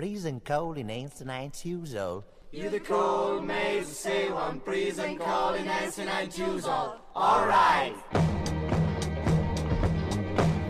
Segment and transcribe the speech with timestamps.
[0.00, 2.24] Prison call in Nancy nine years old.
[2.52, 6.92] You the cold maze say one prison call in Nancy nine years old.
[7.14, 7.92] All right.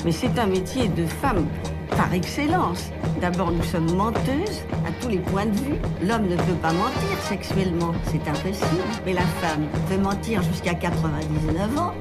[0.04, 1.46] Mais c'est un métier de femme
[1.90, 2.90] par excellence.
[3.20, 5.78] D'abord, nous sommes menteuses à tous les points de vue.
[6.02, 8.82] L'homme ne peut pas mentir sexuellement, c'est impossible.
[9.06, 11.92] Mais la femme peut mentir jusqu'à 99 ans.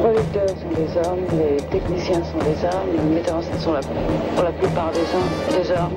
[0.00, 3.72] Les producteurs sont des hommes, les techniciens sont des hommes, les metteurs en scène sont
[3.74, 5.62] la, pour la plupart des hommes.
[5.62, 5.92] Des hommes.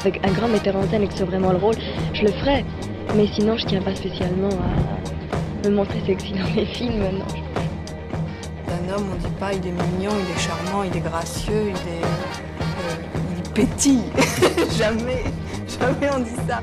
[0.00, 1.76] Avec un grand metteur en scène et que c'est vraiment le rôle,
[2.12, 2.64] je le ferais.
[3.14, 6.98] Mais sinon, je tiens pas spécialement à me montrer sexy dans mes films.
[6.98, 7.24] Non,
[8.66, 11.76] D'un homme, on dit pas il est mignon, il est charmant, il est gracieux, il
[11.76, 14.10] est, euh, il pétille.
[14.76, 15.22] jamais,
[15.68, 16.58] jamais on dit ça.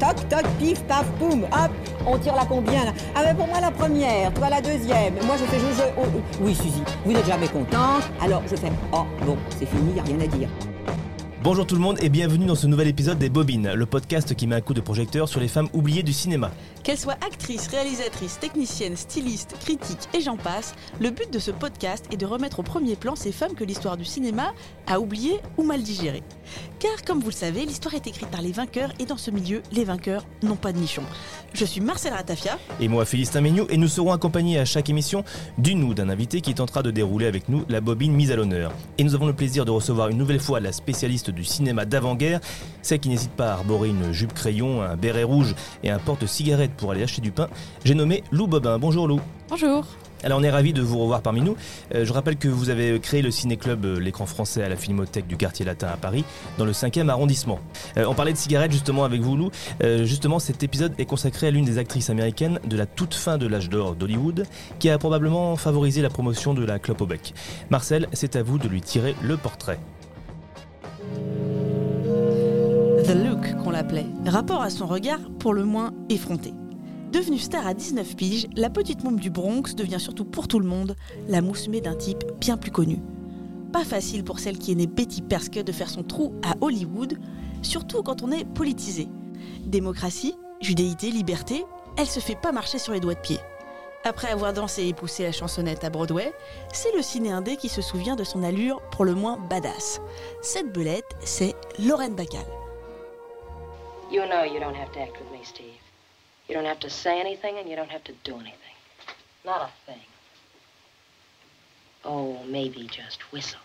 [0.00, 1.70] Toc, toc, pif, paf, poum, hop,
[2.06, 5.14] on tire la combien là Ah mais pour moi la première, toi la deuxième.
[5.24, 6.20] Moi je fais je, je- oh, oh.
[6.40, 8.02] Oui Suzy, vous n'êtes jamais contente.
[8.20, 10.48] Alors je fais oh bon, c'est fini, y a rien à dire.
[11.44, 14.46] Bonjour tout le monde et bienvenue dans ce nouvel épisode des Bobines, le podcast qui
[14.46, 16.52] met un coup de projecteur sur les femmes oubliées du cinéma.
[16.84, 22.04] Qu'elles soient actrices, réalisatrices, techniciennes, stylistes, critiques et j'en passe, le but de ce podcast
[22.12, 24.52] est de remettre au premier plan ces femmes que l'histoire du cinéma
[24.86, 26.22] a oubliées ou mal digérées.
[26.78, 29.62] Car comme vous le savez, l'histoire est écrite par les vainqueurs et dans ce milieu,
[29.72, 31.02] les vainqueurs n'ont pas de nichon.
[31.54, 32.58] Je suis Marcel Ratafia.
[32.80, 35.24] Et moi, Félicien Méniou, et nous serons accompagnés à chaque émission
[35.58, 38.72] d'une ou d'un invité qui tentera de dérouler avec nous la bobine mise à l'honneur.
[38.98, 42.40] Et nous avons le plaisir de recevoir une nouvelle fois la spécialiste du cinéma d'avant-guerre,
[42.80, 46.72] celle qui n'hésite pas à arborer une jupe crayon, un béret rouge et un porte-cigarette
[46.72, 47.48] pour aller acheter du pain.
[47.84, 48.78] J'ai nommé Lou Bobin.
[48.78, 49.20] Bonjour Lou.
[49.48, 49.84] Bonjour.
[50.24, 51.56] Alors on est ravis de vous revoir parmi nous.
[51.94, 55.26] Euh, je rappelle que vous avez créé le ciné-club euh, L'écran français à la Filmothèque
[55.26, 56.24] du quartier latin à Paris,
[56.58, 57.58] dans le 5e arrondissement.
[57.96, 59.50] Euh, on parlait de cigarettes justement avec vous Lou.
[59.82, 63.46] Justement cet épisode est consacré à l'une des actrices américaines de la toute fin de
[63.46, 64.46] l'âge d'or d'Hollywood,
[64.78, 67.34] qui a probablement favorisé la promotion de la clope au bec.
[67.70, 69.78] Marcel, c'est à vous de lui tirer le portrait.
[73.04, 74.06] The Look qu'on l'appelait.
[74.26, 76.52] Rapport à son regard pour le moins effronté.
[77.12, 80.66] Devenue star à 19 piges, la petite môme du Bronx devient surtout pour tout le
[80.66, 80.96] monde
[81.28, 83.00] la moussemée d'un type bien plus connu.
[83.70, 87.18] Pas facile pour celle qui est née Betty Perske de faire son trou à Hollywood,
[87.60, 89.08] surtout quand on est politisé.
[89.66, 91.66] Démocratie, judéité, liberté,
[91.98, 93.38] elle se fait pas marcher sur les doigts de pied.
[94.04, 96.32] Après avoir dansé et poussé la chansonnette à Broadway,
[96.72, 100.00] c'est le ciné indé qui se souvient de son allure pour le moins badass.
[100.40, 102.40] Cette belette, c'est Lorraine Bacall.
[104.10, 105.81] You know you don't have to act with me, Steve.
[106.52, 108.76] You don't have to say anything and you don't have to do anything.
[109.42, 110.02] Not a thing.
[112.04, 113.58] Oh, maybe just whistle.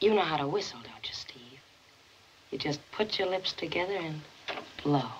[0.00, 1.60] You know how to whistle, don't you, Steve?
[2.50, 4.22] You just put your lips together and
[4.82, 5.10] blow.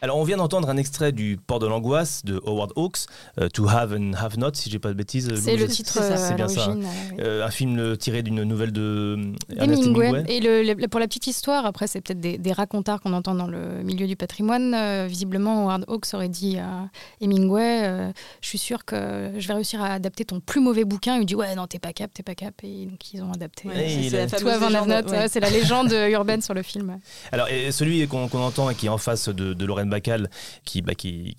[0.00, 2.98] Alors on vient d'entendre un extrait du Port de l'angoisse de Howard Hawks,
[3.40, 5.28] euh, To Have and Have Not, si j'ai pas de bêtises.
[5.34, 6.68] C'est le titre c'est euh, à bien ça.
[6.68, 6.86] euh, oui.
[7.18, 9.18] Euh, un film tiré d'une nouvelle de
[9.58, 10.08] Hemingway.
[10.10, 10.24] Hemingway.
[10.28, 13.34] Et le- le- pour la petite histoire, après, c'est peut-être des, des racontards qu'on entend
[13.34, 14.72] dans le milieu du patrimoine.
[14.72, 16.88] euh, visiblement, Howard Hawks aurait dit à
[17.20, 21.16] Hemingway euh, Je suis sûr que je vais réussir à adapter ton plus mauvais bouquin.
[21.16, 22.54] Il lui dit Ouais, non, t'es pas cap, t'es pas cap.
[22.62, 23.66] Et donc, ils ont adapté.
[23.66, 25.18] Ouais, c'est- il c'est a- la Tout fameuse avant légende, Note, ouais.
[25.18, 26.98] ouais, c'est la légende urbaine sur le film.
[27.32, 30.30] Alors, et celui qu'on qu'on entend et qui est en face de, de Lorraine Bacall,
[30.64, 30.92] qui, bah,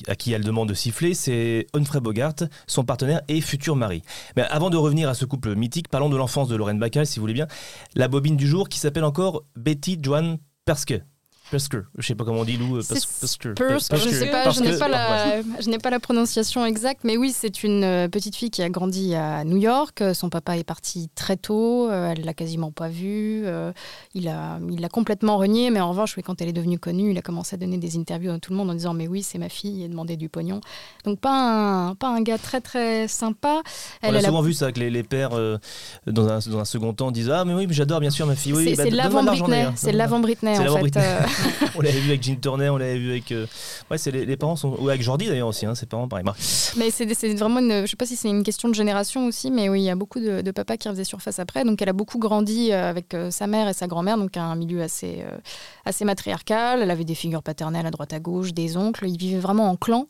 [0.08, 2.36] à qui elle demande de siffler, c'est Humphrey Bogart,
[2.68, 4.02] son partenaire et futur mari.
[4.36, 7.20] Mais avant de revenir à ce couple mythique, parlons de l'enfance de Lorraine Bacall, si
[7.20, 7.48] vous voulez bien.
[7.96, 11.02] La bobine du jour qui s'appelle encore Betty Joan Perske.
[11.52, 12.78] Perske, je sais pas comment on dit, Lou.
[12.78, 13.50] euh, C'est Perske.
[13.54, 17.18] Spurs, je ne sais pas, je n'ai pas, la, je pas la prononciation exacte, mais
[17.18, 20.02] oui, c'est une euh, petite fille qui a grandi à New York.
[20.02, 23.42] Euh, Son papa est parti très tôt, euh, elle l'a quasiment pas vu.
[23.46, 23.72] euh,
[24.14, 27.12] Il a, il l'a complètement renié, mais en revanche, oui, quand elle est devenue connue,
[27.12, 29.24] il a commencé à donner des interviews à tout le monde en disant mais oui,
[29.24, 30.62] c'est ma fille, et demander du pognon.
[31.06, 31.32] Donc pas
[31.90, 33.62] un, pas un gars très très sympa.
[34.04, 35.58] On Elle, a elle a- souvent vu ça, que les, les pères, euh,
[36.06, 38.54] dans, un, dans un second temps, disent Ah, mais oui, j'adore bien sûr ma fille.
[38.54, 41.00] Oui, c'est bah, l'avant Britney, c'est l'avant Britney en fait.
[41.76, 43.32] On l'avait vu avec Gene Turner, on l'avait vu avec.
[43.32, 43.46] euh,
[43.90, 44.76] Ouais, c'est les, parents sont.
[44.80, 46.26] Ou avec Jordi d'ailleurs aussi, hein, ses parents, pareil.
[46.78, 47.06] Mais c'est
[47.36, 47.82] vraiment une.
[47.82, 49.96] Je sais pas si c'est une question de génération aussi, mais oui, il y a
[49.96, 51.64] beaucoup de, papas qui faisaient surface après.
[51.64, 54.56] Donc elle a beaucoup grandi euh, avec euh, sa mère et sa grand-mère, donc un
[54.56, 55.24] milieu assez,
[55.86, 56.82] assez matriarcal.
[56.82, 59.08] Elle avait des figures paternelles à droite à gauche, des oncles.
[59.08, 60.08] Ils vivaient vraiment en clan.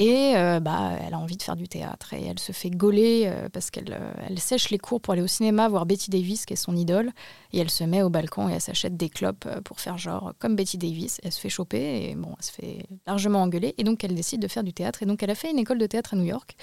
[0.00, 3.24] Et euh, bah, elle a envie de faire du théâtre et elle se fait gauler
[3.26, 6.52] euh, parce qu'elle euh, sèche les cours pour aller au cinéma voir Betty Davis, qui
[6.52, 7.10] est son idole.
[7.52, 10.54] Et elle se met au balcon et elle s'achète des clopes pour faire genre comme
[10.54, 11.20] Betty Davis.
[11.24, 13.74] Elle se fait choper et bon, elle se fait largement engueuler.
[13.76, 15.02] Et donc elle décide de faire du théâtre.
[15.02, 16.54] Et donc elle a fait une école de théâtre à New York.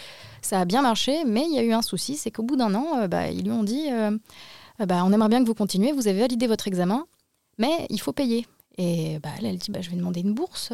[0.42, 2.74] Ça a bien marché, mais il y a eu un souci, c'est qu'au bout d'un
[2.74, 3.90] an, bah, ils lui ont dit
[4.80, 7.06] bah, on aimerait bien que vous continuiez, vous avez validé votre examen,
[7.58, 8.48] mais il faut payer.
[8.78, 10.72] Et bah, elle, elle dit bah, Je vais demander une bourse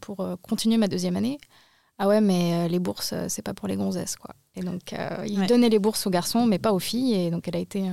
[0.00, 1.38] pour continuer ma deuxième année.
[2.02, 4.30] Ah ouais, mais euh, les bourses, euh, c'est pas pour les gonzesses, quoi.
[4.56, 5.46] Et donc, euh, il Ouais.
[5.46, 7.14] donnait les bourses aux garçons, mais pas aux filles.
[7.14, 7.92] Et donc, elle a été euh,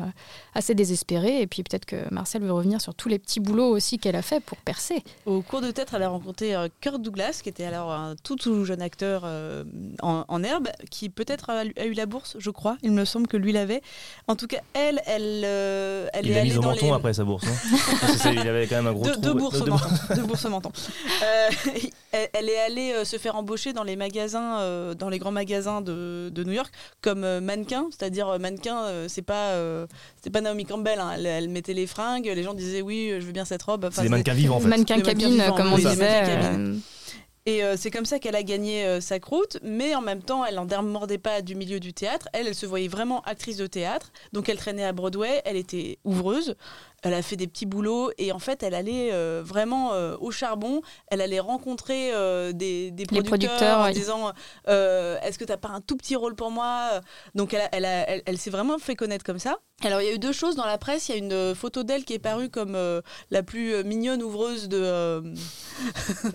[0.55, 1.41] assez désespérée.
[1.41, 4.23] Et puis, peut-être que Marcel veut revenir sur tous les petits boulots aussi qu'elle a
[4.23, 5.03] fait pour percer.
[5.27, 8.37] Au cours de théâtre, elle a rencontré euh, Kirk Douglas, qui était alors un tout,
[8.37, 9.65] tout jeune acteur euh,
[10.01, 12.77] en, en herbe, qui peut-être a, a eu la bourse, je crois.
[12.81, 13.81] Il me semble que lui l'avait.
[14.27, 16.91] En tout cas, elle, elle, euh, elle Il est allée mise au dans menton les...
[16.93, 17.45] après sa bourse.
[17.45, 17.77] hein.
[18.01, 19.21] Parce que ça, il avait quand même un gros deux, trou.
[19.21, 19.89] deux bourses deux au menton.
[20.15, 20.71] deux bourses au menton.
[21.23, 21.49] Euh,
[22.13, 25.31] elle, elle est allée euh, se faire embaucher dans les magasins, euh, dans les grands
[25.31, 27.87] magasins de, de New York, comme euh, mannequin.
[27.91, 29.85] C'est-à-dire euh, mannequin, euh, c'est pas, euh,
[30.15, 30.99] c'était pas Naomi Campbell.
[30.99, 31.11] hein.
[31.15, 33.83] Elle, elle mettait les fringues, les gens disaient oui, je veux bien cette robe.
[33.83, 34.67] Enfin, des mannequins vivants, en fait.
[34.67, 35.95] Mannequin Des cabine, comme on disait.
[35.95, 36.79] mannequins
[37.45, 40.43] Et euh, c'est comme ça qu'elle a gagné euh, sa croûte, mais en même temps,
[40.43, 42.27] elle n'en démordait pas du milieu du théâtre.
[42.33, 45.97] Elle, elle se voyait vraiment actrice de théâtre, donc elle traînait à Broadway, elle était
[46.03, 46.55] ouvreuse,
[47.07, 50.31] elle a fait des petits boulots, et en fait, elle allait euh, vraiment euh, au
[50.31, 53.93] charbon, elle allait rencontrer euh, des, producteurs, producteurs, en oui.
[53.93, 54.31] disant
[54.67, 57.01] Est-ce que tu n'as pas un tout petit rôle pour moi?
[57.35, 59.57] Donc elle, a- elle, a- elle- elle s'est vraiment fait connaître comme ça.
[59.83, 61.83] Alors il y a eu deux choses dans la presse, il y a une photo
[61.83, 62.75] d'elle qui est parue comme
[63.29, 65.21] la plus mignonne ouvreuse de...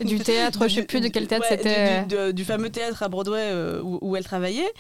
[0.05, 2.03] du théâtre, je sais plus de quel théâtre Ouais, c'était.
[2.03, 3.53] Du, du- de- du fameux théâtre à Broadway
[3.83, 4.73] où, où elle travaillait.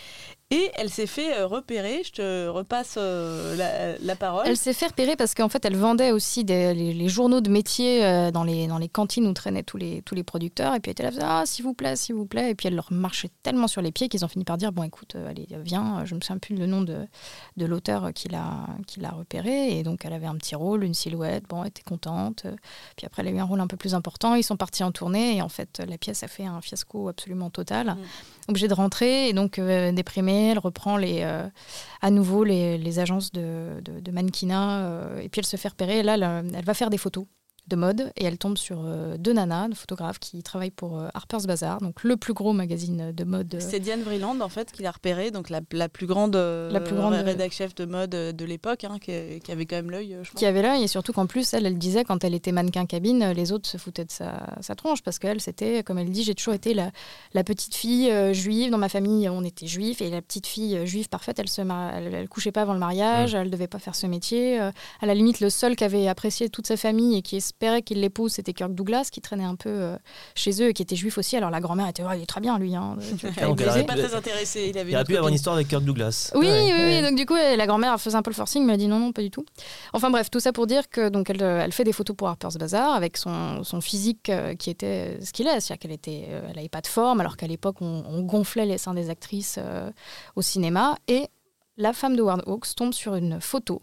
[0.53, 2.03] Et elle s'est fait euh, repérer.
[2.05, 4.45] Je te repasse euh, la, la parole.
[4.47, 7.49] Elle s'est fait repérer parce qu'en fait, elle vendait aussi des, les, les journaux de
[7.49, 10.75] métier euh, dans, les, dans les cantines où traînaient tous les, tous les producteurs.
[10.75, 12.51] Et puis elle était là, faisait, ah, s'il vous plaît, s'il vous plaît.
[12.51, 14.83] Et puis elle leur marchait tellement sur les pieds qu'ils ont fini par dire, bon,
[14.83, 16.05] écoute, euh, allez, viens.
[16.05, 16.99] Je me souviens plus le nom de,
[17.57, 19.79] de l'auteur qui l'a qui l'a repérée.
[19.79, 21.45] Et donc, elle avait un petit rôle, une silhouette.
[21.49, 22.45] Bon, elle était contente.
[22.97, 24.35] Puis après, elle a eu un rôle un peu plus important.
[24.35, 25.39] Ils sont partis en tournée.
[25.39, 27.97] Et en fait, la pièce a fait un fiasco absolument total.
[28.49, 29.29] Obligée de rentrer.
[29.29, 31.49] Et donc, euh, déprimée, elle reprend euh,
[32.00, 34.81] à nouveau les, agences de, mannequinat.
[34.81, 36.03] euh, et puis, elle se fait repérer.
[36.03, 37.27] Là, elle va faire des photos
[37.69, 41.09] de mode et elle tombe sur euh, deux nanas, deux photographes qui travaillent pour euh,
[41.14, 43.55] Harper's Bazaar, donc le plus gros magazine de mode.
[43.55, 46.70] euh, C'est Diane Vreeland en fait qui l'a repérée, donc la, la plus grande, euh,
[46.70, 49.12] La plus grande, euh, rédac chef de mode de l'époque, hein, qui,
[49.44, 50.17] qui avait quand même l'œil.
[50.35, 53.31] qui avait l'œil et surtout qu'en plus elle elle disait quand elle était mannequin cabine
[53.31, 56.35] les autres se foutaient de sa, sa tronche parce qu'elle c'était comme elle dit j'ai
[56.35, 56.91] toujours été la,
[57.32, 60.76] la petite fille euh, juive dans ma famille on était juifs et la petite fille
[60.76, 63.69] euh, juive parfaite elle se mar- elle, elle couchait pas avant le mariage elle devait
[63.69, 64.70] pas faire ce métier euh,
[65.00, 68.00] à la limite le seul qui avait apprécié toute sa famille et qui espérait qu'il
[68.00, 69.97] l'épouse c'était Kirk Douglas qui traînait un peu euh,
[70.35, 72.41] chez eux et qui était juif aussi alors la grand-mère était oh, il est très
[72.41, 74.69] bien lui hein, tu donc aurait baiser pas très intéressé.
[74.70, 76.32] Il avait Il aurait pu avoir une histoire avec Kirk Douglas.
[76.35, 76.79] Oui, Ouais, oui, oui.
[76.81, 77.03] ouais.
[77.03, 78.99] Donc du coup, elle- la grand-mère faisait un peu le forcing, mais elle dit non,
[78.99, 79.44] non, pas du tout.
[79.93, 82.29] Enfin bref, tout ça pour dire que donc elle, euh, elle fait des photos pour
[82.29, 86.26] Harper's Bazaar avec son, son physique euh, qui était ce qu'il est, c'est-à-dire qu'elle était,
[86.31, 89.08] euh, elle avait pas de forme, alors qu'à l'époque on, on gonflait les seins des
[89.11, 89.91] actrices euh,
[90.37, 90.97] au cinéma.
[91.08, 91.29] Et
[91.76, 93.81] la femme de Ward Hawks tombe sur une photo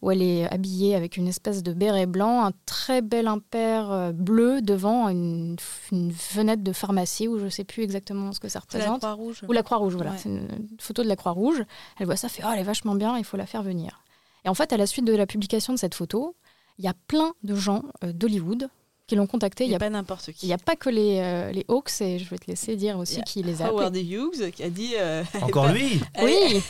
[0.00, 4.12] où elle est habillée avec une espèce de béret blanc, un très bel impair euh,
[4.12, 5.56] bleu devant une,
[5.90, 9.00] une fenêtre de pharmacie où je sais plus exactement ce que ça C'est la représente.
[9.00, 9.44] Croix-Rouge.
[9.48, 10.12] Ou la Croix-Rouge, voilà.
[10.12, 10.18] Ouais.
[10.18, 11.64] C'est une photo de la Croix-Rouge.
[11.98, 14.02] Elle voit ça, fait Oh, elle est vachement bien, il faut la faire venir.
[14.44, 16.36] Et en fait, à la suite de la publication de cette photo,
[16.78, 18.68] il y a plein de gens euh, d'Hollywood
[19.08, 19.64] qui l'ont contacté.
[19.64, 20.46] Il Il n'y n'y a, a pas n'importe il qui.
[20.46, 23.16] y a pas que les, euh, les Hawks, et je vais te laisser dire aussi
[23.16, 24.04] Il qui les a Howard appelés.
[24.04, 24.92] Hughes qui a dit.
[24.96, 26.60] euh, Encore pas- lui elle Oui, Elle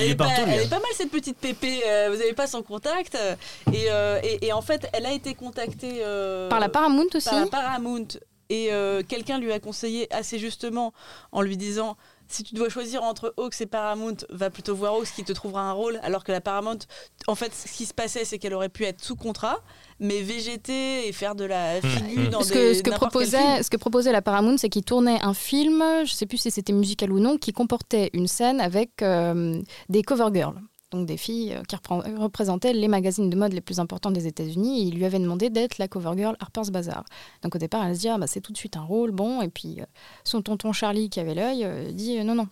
[0.00, 0.62] Il est, est partout, pas, lui, elle hein.
[0.64, 3.14] est pas mal cette petite pépé, euh, vous n'avez pas son contact.
[3.14, 3.36] euh,
[3.72, 7.28] Et, euh, et, et en fait, elle a été contactée euh, par la Paramount aussi.
[7.28, 8.08] par la Paramount.
[8.50, 10.92] Et euh, quelqu'un lui a conseillé assez justement
[11.32, 11.96] en lui disant
[12.28, 15.62] si tu dois choisir entre Hawks et Paramount, va plutôt voir Hawks qui te trouvera
[15.62, 16.00] un rôle.
[16.02, 16.78] Alors que la Paramount,
[17.26, 19.60] en fait, ce qui se passait, c'est qu'elle aurait pu être sous contrat,
[20.00, 23.62] mais végéter et faire de la figure dans ce des, que, ce, que proposait, film.
[23.62, 26.72] ce que proposait la Paramount, c'est qu'ils tournaient un film, je sais plus si c'était
[26.72, 30.60] musical ou non, qui comportait une scène avec euh, des cover girls.
[30.94, 34.80] Des filles euh, qui représentaient les magazines de mode les plus importants des États-Unis.
[34.80, 37.04] Et ils lui avaient demandé d'être la cover girl Harper's Bazaar.
[37.42, 39.42] Donc au départ, elle se dit ah, bah, c'est tout de suite un rôle, bon.
[39.42, 39.84] Et puis euh,
[40.24, 42.48] son tonton Charlie qui avait l'œil euh, dit non non.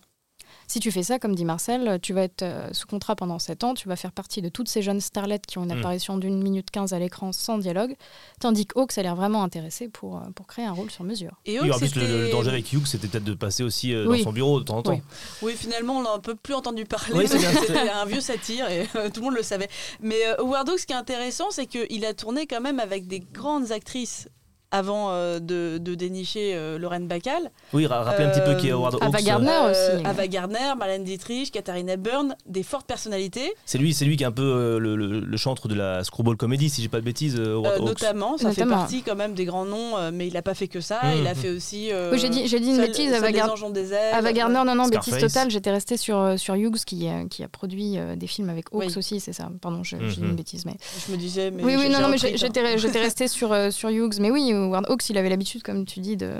[0.73, 3.63] Si tu fais ça, comme dit Marcel, tu vas être euh, sous contrat pendant 7
[3.63, 5.77] ans, tu vas faire partie de toutes ces jeunes starlettes qui ont une Mm.
[5.77, 7.95] apparition d'une minute 15 à l'écran sans dialogue,
[8.39, 11.33] tandis que Hawks a l'air vraiment intéressé pour, euh, pour créer un rôle sur mesure.
[11.45, 14.07] Et Oui, Hawks, en plus, le, danger avec Hughes, c'était peut-être de passer aussi euh,
[14.07, 14.17] Oui.
[14.17, 14.93] dans son bureau de temps en temps.
[14.93, 15.01] Oui.
[15.43, 17.27] Oui, finalement, on n'a un peu plus entendu parler.
[17.27, 19.69] C'était un vieux satire et euh, tout le monde le savait.
[20.01, 23.05] Mais euh, Howard Hawks, ce qui est intéressant, c'est qu'il a tourné quand même avec
[23.05, 24.27] des grandes actrices
[24.73, 27.51] avant euh, de, de dénicher euh, Lorraine Bacall.
[27.73, 29.03] Oui, ra- rappelez un petit peu qui est Howard Hawks.
[29.03, 30.05] Ava euh, Gardner Euh, aussi.
[30.05, 34.27] Ava Gardner, Marlène Dietrich, Katharina Byrne, des fortes personnalités, C'est lui, c'est lui qui est
[34.27, 37.05] un peu euh, le, le- le chantre de la screwball comedy, si j'ai pas de
[37.05, 37.35] bêtises.
[37.39, 37.85] euh, Howard euh, Hawks.
[37.87, 38.37] notamment.
[38.37, 38.73] Ça Notamment.
[38.75, 40.99] fait partie quand même des grands noms, euh, mais il n'a pas fait que ça.
[41.03, 41.19] Mhm.
[41.21, 41.91] Il a fait aussi.
[41.91, 43.31] euh, Oui, j'ai dit- j'ai dit une Seul- bêtise, Ava
[43.71, 44.13] des ailes.
[44.13, 45.51] Ava Gardner, non, non, bêtise totale.
[45.51, 48.65] J'étais restée sur, euh, sur Hughes qui, euh, qui a produit euh, des films avec
[48.73, 48.93] Hawks Oui.
[48.97, 49.49] aussi, c'est ça.
[49.61, 50.29] Pardon, je, je dis Mhm.
[50.31, 50.65] une bêtise.
[50.65, 50.73] Mais...
[51.07, 51.63] Je me disais, mais.
[51.63, 54.15] oui, oui, j'ai- non, j'ai non, mais j'ai- j'étais j'étais restée sur, euh, sur Hughes.
[54.19, 56.31] Mais oui, Howard Hawks, il avait l'habitude, comme tu dis, de,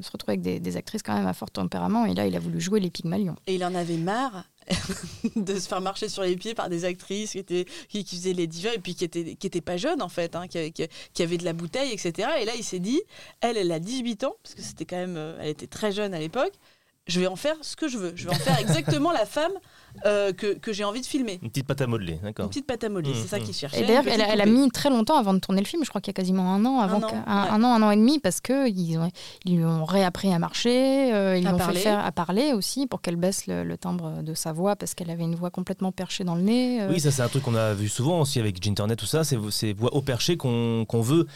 [0.00, 2.06] se retrouver avec des, actrices quand même à fort tempérament.
[2.06, 3.36] Et là, il a voulu jouer les Pygmalions.
[3.46, 4.44] Et il en avait marre
[5.36, 8.46] de se faire marcher sur les pieds par des actrices qui, étaient, qui, faisaient les
[8.46, 10.72] divas et puis qui étaient, qui étaient pas jeunes en fait, hein, qui,
[11.12, 12.28] qui avaient de la bouteille, etc.
[12.40, 13.00] Et là, il s'est dit,
[13.40, 16.14] elle, elle a 18 ans, parce que c'était quand même, euh, elle était très jeune
[16.14, 16.52] à l'époque,
[17.06, 18.12] je vais en faire ce que je veux.
[18.14, 19.52] Je vais en faire exactement la femme
[20.06, 21.38] euh, que, que j'ai envie de filmer.
[21.42, 22.48] Une petite pâte à modeler, Une d'accord.
[22.48, 23.82] petite pâte à modeler, c'est ça qu'il cherchait.
[23.82, 25.84] Et d'ailleurs, une elle, elle a mis très longtemps avant de tourner le film.
[25.84, 27.48] Je crois qu'il y a quasiment un an, avant Un an, un, ouais.
[27.50, 29.08] un an, un an et demi, parce que ils, ont,
[29.44, 31.80] ils lui ont réappris à marcher, euh, ils À lui ont fait parler.
[31.80, 35.10] faire à parler aussi pour qu'elle baisse le, le timbre de sa voix parce qu'elle
[35.10, 36.82] avait une voix complètement perchée dans le nez.
[36.82, 36.88] euh.
[36.90, 39.38] Oui, ça c'est un truc qu'on a vu souvent aussi avec Ginternet, tout ça, c'est
[39.50, 41.26] ces voix au perché qu'on qu'on veut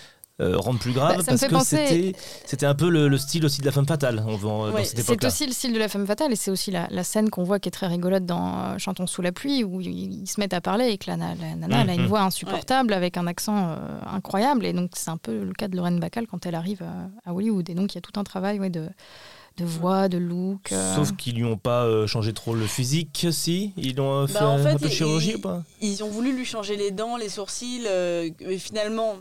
[0.41, 3.07] euh, rendre plus grave Bah, ça me parce fait que penser- c'était un peu le,
[3.07, 5.89] le style aussi de la femme fatale Ouais, cette c'est aussi le style de la
[5.89, 8.73] femme fatale et c'est aussi la, la scène qu'on voit qui est très rigolote dans
[8.73, 11.17] euh, Chantons sous la pluie où ils, ils se mettent à parler et que la,
[11.17, 12.09] na- la nana elle a une Mhm.
[12.09, 13.77] voix insupportable avec un accent euh,
[14.07, 17.31] incroyable et donc c'est un peu le cas de Lorraine Bacall quand elle arrive à,
[17.31, 18.89] à Hollywood et donc il y a tout un travail ouais, de,
[19.59, 20.73] de voix, de look.
[20.73, 20.95] euh.
[20.97, 23.73] Sauf qu'ils lui ont pas euh, changé trop le physique, si?
[23.77, 25.63] Ils ont euh, fait, Bah, en fait, un peu de il- chirurgie ou pas?
[25.81, 29.15] Ils ont voulu lui changer les dents, les sourcils, euh, et finalement,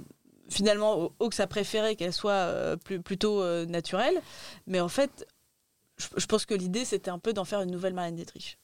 [0.50, 4.22] finalement, Hawks a préféré qu'elle soit euh, plutôt euh, naturelle.
[4.68, 5.28] Mais en fait,
[5.98, 8.58] je, je pense que l'idée, c'était un peu d'en faire une nouvelle Marlène Dietrich.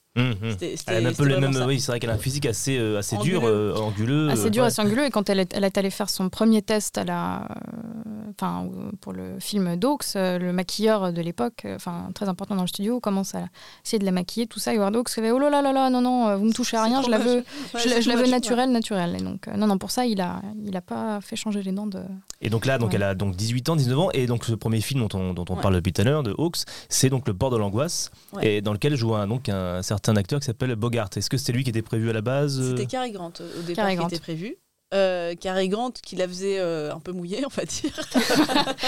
[0.52, 1.64] C'était- c'était- Elle a un peu c'était le même.
[1.68, 3.40] Oui, c'est vrai qu'elle a un physique assez, euh, assez Anguleux.
[3.40, 4.30] dur, euh, anguleux.
[4.30, 4.68] assez euh, dur, ouais.
[4.68, 5.06] assez anguleux.
[5.06, 8.66] Et quand elle est, elle est allée faire son premier test à la, euh, enfin,
[8.66, 12.62] euh, pour le film Dawes, euh, le maquilleur de l'époque, euh, enfin très important dans
[12.64, 13.48] le studio, commence à
[13.86, 14.74] essayer de la maquiller, tout ça.
[14.74, 16.78] Et Howard Hawks fait oh là là là là, non non, euh, vous me touchez
[16.78, 17.38] à rien, je la veux.
[17.38, 19.16] Ouais, je, la- c'est je la veux naturelle, naturelle.
[19.20, 21.72] Et donc euh, non non, pour ça il a, il a pas fait changer les
[21.72, 22.00] dents de.
[22.42, 22.96] Et donc là, donc Ouais.
[22.96, 25.46] elle a donc 18 ans, 19 ans, et donc ce premier film dont on, dont
[25.50, 25.62] on Ouais.
[25.62, 28.56] parle depuis tout à l'heure, de Hawks, c'est donc Le port de l'angoisse, Ouais.
[28.56, 31.10] et dans lequel joue un, donc un certain acteur qui s'appelle Bogart.
[31.16, 33.62] Est-ce que c'était lui qui était prévu à la base euh C'était Cary Grant au
[33.64, 34.08] départ Cary qui Grant.
[34.08, 34.56] était prévu.
[34.92, 37.92] Euh, Cary Grant qui la faisait euh, un peu mouillée, on va dire.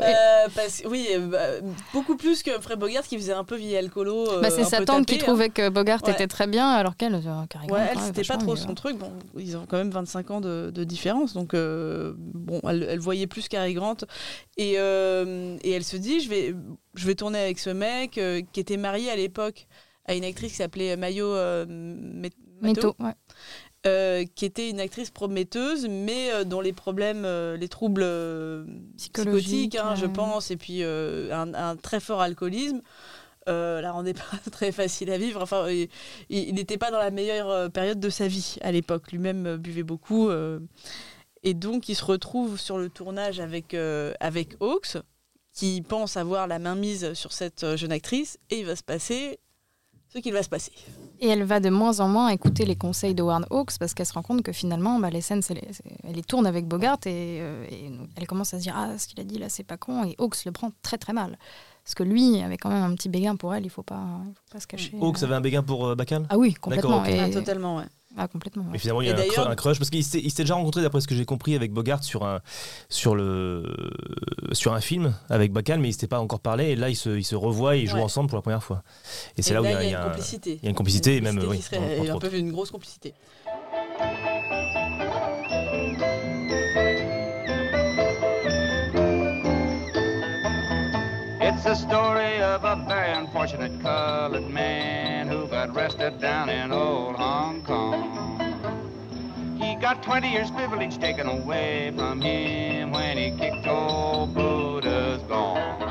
[0.00, 3.76] Euh, parce, oui, euh, bah, beaucoup plus que Fred Bogart qui faisait un peu vieille
[3.76, 4.28] alcoolo.
[4.30, 5.18] euh, Bah, c'est sa tante qui hein.
[5.18, 6.12] trouvait que Bogart Ouais.
[6.12, 8.70] était très bien, alors qu'elle, euh, Cary Grant, Ouais, elle, ouais, c'était pas trop son
[8.70, 8.74] hein.
[8.74, 8.96] truc.
[8.96, 12.98] Bon, ils ont quand même 25 ans de, de différence, donc euh, bon, elle, elle
[13.00, 13.96] voyait plus Cary Grant.
[14.56, 16.54] Et, euh, et elle se dit, je vais,
[16.94, 19.66] je vais tourner avec ce mec euh, qui était marié à l'époque
[20.06, 22.30] à une actrice qui s'appelait Mayo euh, Met-
[22.62, 23.12] Métaux, ouais.
[23.86, 28.04] Euh, qui était une actrice prometteuse, mais euh, dont les problèmes, euh, les troubles
[28.96, 32.82] psychotiques, hein, je pense, et puis un, un très fort alcoolisme,
[33.46, 35.40] la rendait pas très facile à vivre.
[35.42, 35.66] Enfin,
[36.28, 39.10] il- n'était pas dans la meilleure période de sa vie à l'époque.
[39.12, 40.30] Lui-même buvait beaucoup.
[41.42, 43.74] et donc, il se retrouve sur le tournage avec,
[44.20, 44.98] avec Hawks,
[45.52, 49.40] qui pense avoir la main mise sur cette jeune actrice, et il va se passer
[50.12, 50.72] ce qu'il va se passer.
[51.20, 54.06] Et elle va de moins en moins écouter les conseils de Warren Hawks parce qu'elle
[54.06, 55.54] se rend compte que finalement, bah, les scènes, c'est-
[56.04, 59.06] elle les tourne avec Bogart et, euh, et elle commence à se dire Ah, ce
[59.06, 60.04] qu'il a dit là, c'est pas con.
[60.04, 61.38] Et Hawks le prend très très mal.
[61.84, 64.34] Parce que lui avait quand même un petit béguin pour elle, il faut pas, il
[64.34, 64.96] faut pas se cacher.
[65.00, 66.26] Hawks avait un béguin pour euh, Bacall?
[66.28, 67.04] Ah oui, complètement.
[67.04, 67.84] Et- Ah, totalement, ouais.
[68.16, 68.64] Ah, complètement.
[68.64, 68.70] ouais.
[68.72, 70.82] Mais finalement, il y a un, d'ailleurs- cru- un crush parce qu'il s'était déjà rencontré,
[70.82, 72.40] d'après ce que j'ai compris, avec Bogart sur un,
[72.88, 73.72] sur le,
[74.52, 76.70] sur un film avec Bacall, mais ils s'étaient pas encore parlé.
[76.70, 78.82] Et là, ils se, ils se revoient et ils jouent ensemble pour la première fois.
[79.36, 80.58] Et c'est là où il y a, y une complicité.
[80.60, 82.28] Il y a une complicité, et même, Une oui, qui serait entre un autres.
[82.28, 83.14] peu une grosse complicité.
[91.42, 95.19] It's the story of a very unfortunate colored man
[95.66, 98.38] got arrested down in old Hong Kong.
[99.60, 105.82] He got 20 years privilege taken away from him when he kicked old Buddha's gone.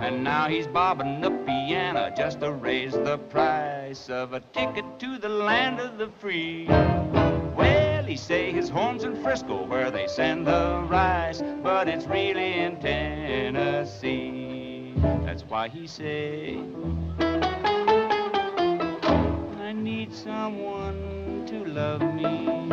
[0.00, 5.18] And now he's bobbing the piano just to raise the price of a ticket to
[5.18, 6.66] the land of the free.
[6.68, 12.60] Well, he say his home's in Frisco where they send the rice, but it's really
[12.60, 14.30] in Tennessee.
[15.24, 16.62] That's why he say,
[19.80, 22.68] need someone to love me,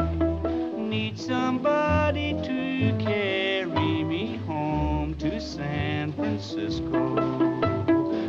[0.77, 7.17] need somebody to carry me home to San Francisco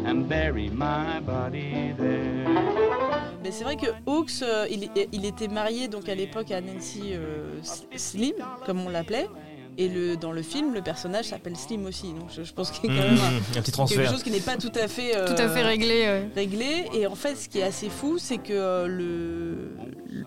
[0.07, 2.47] and bury my body there.
[3.43, 7.15] Mais c'est vrai que Hawks, euh, il, il était marié donc à l'époque à Nancy
[7.15, 7.61] euh,
[7.97, 9.29] Slim, comme on l'appelait.
[9.81, 12.13] Et le, dans le film, le personnage s'appelle Slim aussi.
[12.13, 14.23] Donc je, je pense qu'il y a Mmh, quand même un, un petit quelque chose
[14.25, 16.01] qui n'est pas tout à fait, euh, Tout à fait réglé.
[16.03, 16.29] ouais.
[16.35, 16.87] réglé.
[16.95, 19.77] Et en fait, ce qui est assez fou, c'est que euh, le,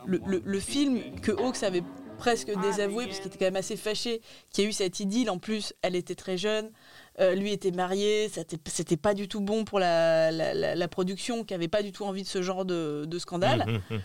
[0.05, 1.83] le, le- le film que Hawks avait
[2.17, 5.29] presque désavoué, parce qu'il était quand même assez fâché, qu'il y a eu cette idylle.
[5.29, 6.71] En plus, elle était très jeune.
[7.19, 10.87] euh, lui était marié, c'était c'était pas du tout bon pour la, la, la- la
[10.87, 13.65] production, qui avait pas du tout envie de ce genre de, de scandale.
[13.67, 14.01] Mmh, mmh, mmh.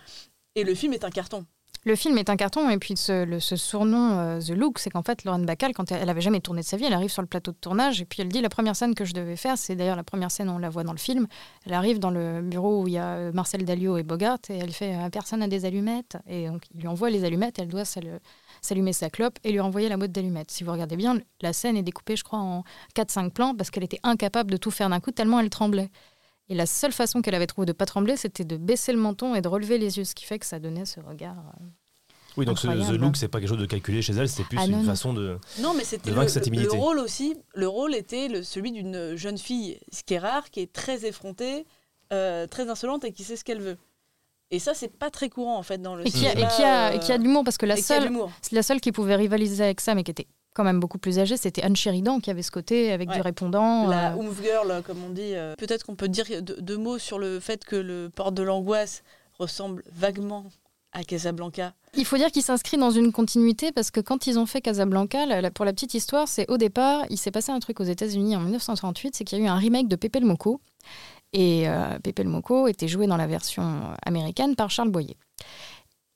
[0.56, 1.44] Et le film est un carton.
[1.86, 5.22] Le film est un carton et puis ce, surnom euh, The Look, c'est qu'en fait
[5.22, 7.28] Lauren Bacall, quand elle, elle avait jamais tourné de sa vie, elle arrive sur le
[7.28, 9.76] plateau de tournage et puis elle dit la première scène que je devais faire, c'est
[9.76, 11.28] d'ailleurs la première scène on la voit dans le film.
[11.64, 14.58] Elle arrive dans le bureau où il y a euh, Marcel Dalio et Bogart et
[14.58, 17.68] elle fait euh, personne a des allumettes et donc il lui envoie les allumettes, elle
[17.68, 18.18] doit s'al-
[18.62, 20.50] s'allumer sa clope et lui renvoyer la boîte d'allumettes.
[20.50, 22.64] Si vous regardez bien, la scène est découpée, je crois, en
[22.96, 25.90] 4-5 plans parce qu'elle était incapable de tout faire d'un coup tellement elle tremblait.
[26.48, 29.34] Et la seule façon qu'elle avait trouvé de pas trembler, c'était de baisser le menton
[29.34, 31.36] et de relever les yeux, ce qui fait que ça donnait ce regard.
[31.38, 31.64] euh,
[32.36, 32.66] Oui, donc ce.
[32.68, 34.84] The Look, c'est pas quelque chose de calculé chez elle, c'est plus Ah, non, une
[34.84, 34.90] non.
[34.90, 35.38] façon de.
[35.60, 37.34] Non, mais c'était le, le- rôle aussi.
[37.54, 41.04] Le rôle était le- celui d'une jeune fille, ce qui est rare, qui est très
[41.04, 41.66] effrontée,
[42.12, 43.76] euh, très insolente et qui sait ce qu'elle veut.
[44.52, 46.62] Et ça, c'est pas très courant en fait dans le Et qui a, et qui
[46.62, 48.30] a, euh, qui a de l'humour, parce que la de seule, l'humour.
[48.52, 51.36] la seule qui pouvait rivaliser avec ça, mais qui était quand même beaucoup plus âgée,
[51.36, 53.86] c'était Anne Sheridan, qui avait ce côté avec du répondant.
[53.88, 55.34] La euh, Oomph Girl, comme on dit.
[55.34, 58.42] euh, Peut-être qu'on peut dire deux, deux mots sur le fait que le port de
[58.42, 59.02] l'angoisse
[59.38, 60.46] ressemble vaguement
[60.92, 61.74] à Casablanca.
[61.94, 65.26] Il faut dire qu'il s'inscrit dans une continuité parce que quand ils ont fait Casablanca,
[65.26, 67.84] la- la- pour la petite histoire, c'est au départ, il s'est passé un truc aux
[67.84, 70.60] États-Unis en 1938, c'est qu'il y a eu un remake de Pepe le Moco.
[71.34, 75.16] Et euh, Pepe le Moco était joué dans la version euh, américaine par Charles Boyer.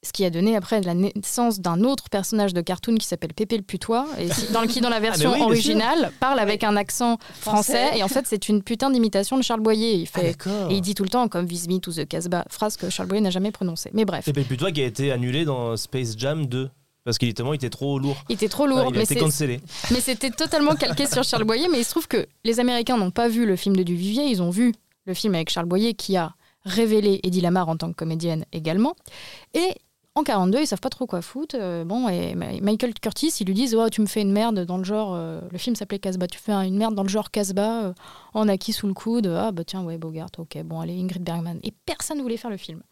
[0.03, 3.59] Ce qui a donné après la naissance d'un autre personnage de cartoon qui s'appelle Pépé
[3.59, 5.47] le putois, et dans, qui dans la version Ah, oui, sûr.
[5.49, 7.75] originale parle avec un accent français.
[7.85, 7.99] Français.
[7.99, 9.97] Et en fait, c'est une putain d'imitation de Charles Boyer.
[9.97, 10.31] Il Ah, fait,
[10.71, 13.09] et il dit tout le temps comme Viz me to the Casbah, phrase que Charles
[13.11, 13.91] Boyer n'a jamais prononcée.
[13.93, 14.25] Mais bref.
[14.25, 16.71] Pépé le Putois qui a été annulé dans Space Jam 2.
[17.05, 18.17] Parce qu'il il était trop lourd.
[18.29, 18.79] Il était trop lourd.
[18.91, 19.61] il a mais été c'est- cancellé.
[19.91, 21.69] Mais c'était totalement calqué sur Charles Boyer.
[21.69, 24.25] Mais il se trouve que les Américains n'ont pas vu le film de Duvivier.
[24.27, 24.75] Ils ont vu
[25.07, 26.33] le film avec Charles Boyer qui a
[26.65, 28.95] révélé Eddie Lamar en tant que comédienne également.
[29.55, 29.75] Et
[30.17, 31.55] en 42, ils savent pas trop quoi foutre.
[31.59, 34.77] Euh, bon, et Michael Curtis, ils lui disent oh, Tu me fais une merde dans
[34.79, 35.15] le genre.
[35.15, 36.27] euh, le film s'appelait Casbah.
[36.27, 37.93] Tu fais un- une merde dans le genre Casbah, euh,
[38.35, 39.27] en acquis sous le coude.
[39.29, 41.59] Ah, bah tiens, ouais, Bogart, ok, bon, allez, Ingrid Bergman.
[41.63, 42.83] Et personne ne voulait faire le film.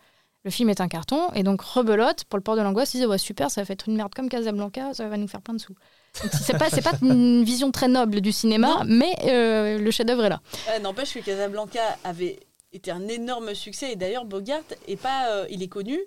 [0.45, 2.95] Le film est un carton, et donc rebelote pour le port de l'angoisse.
[2.95, 5.43] Ils disent ouais, super, ça va être une merde comme Casablanca, ça va nous faire
[5.43, 5.75] plein de sous.
[6.15, 10.29] C'est pas, c'est pas une vision très noble du cinéma, mais euh, le chef-d'œuvre est
[10.29, 10.41] là.
[10.81, 12.39] N'empêche que Casablanca avait
[12.73, 13.93] été un énorme succès.
[13.93, 15.99] Et d'ailleurs, Bogart est pas, euh, il est connu,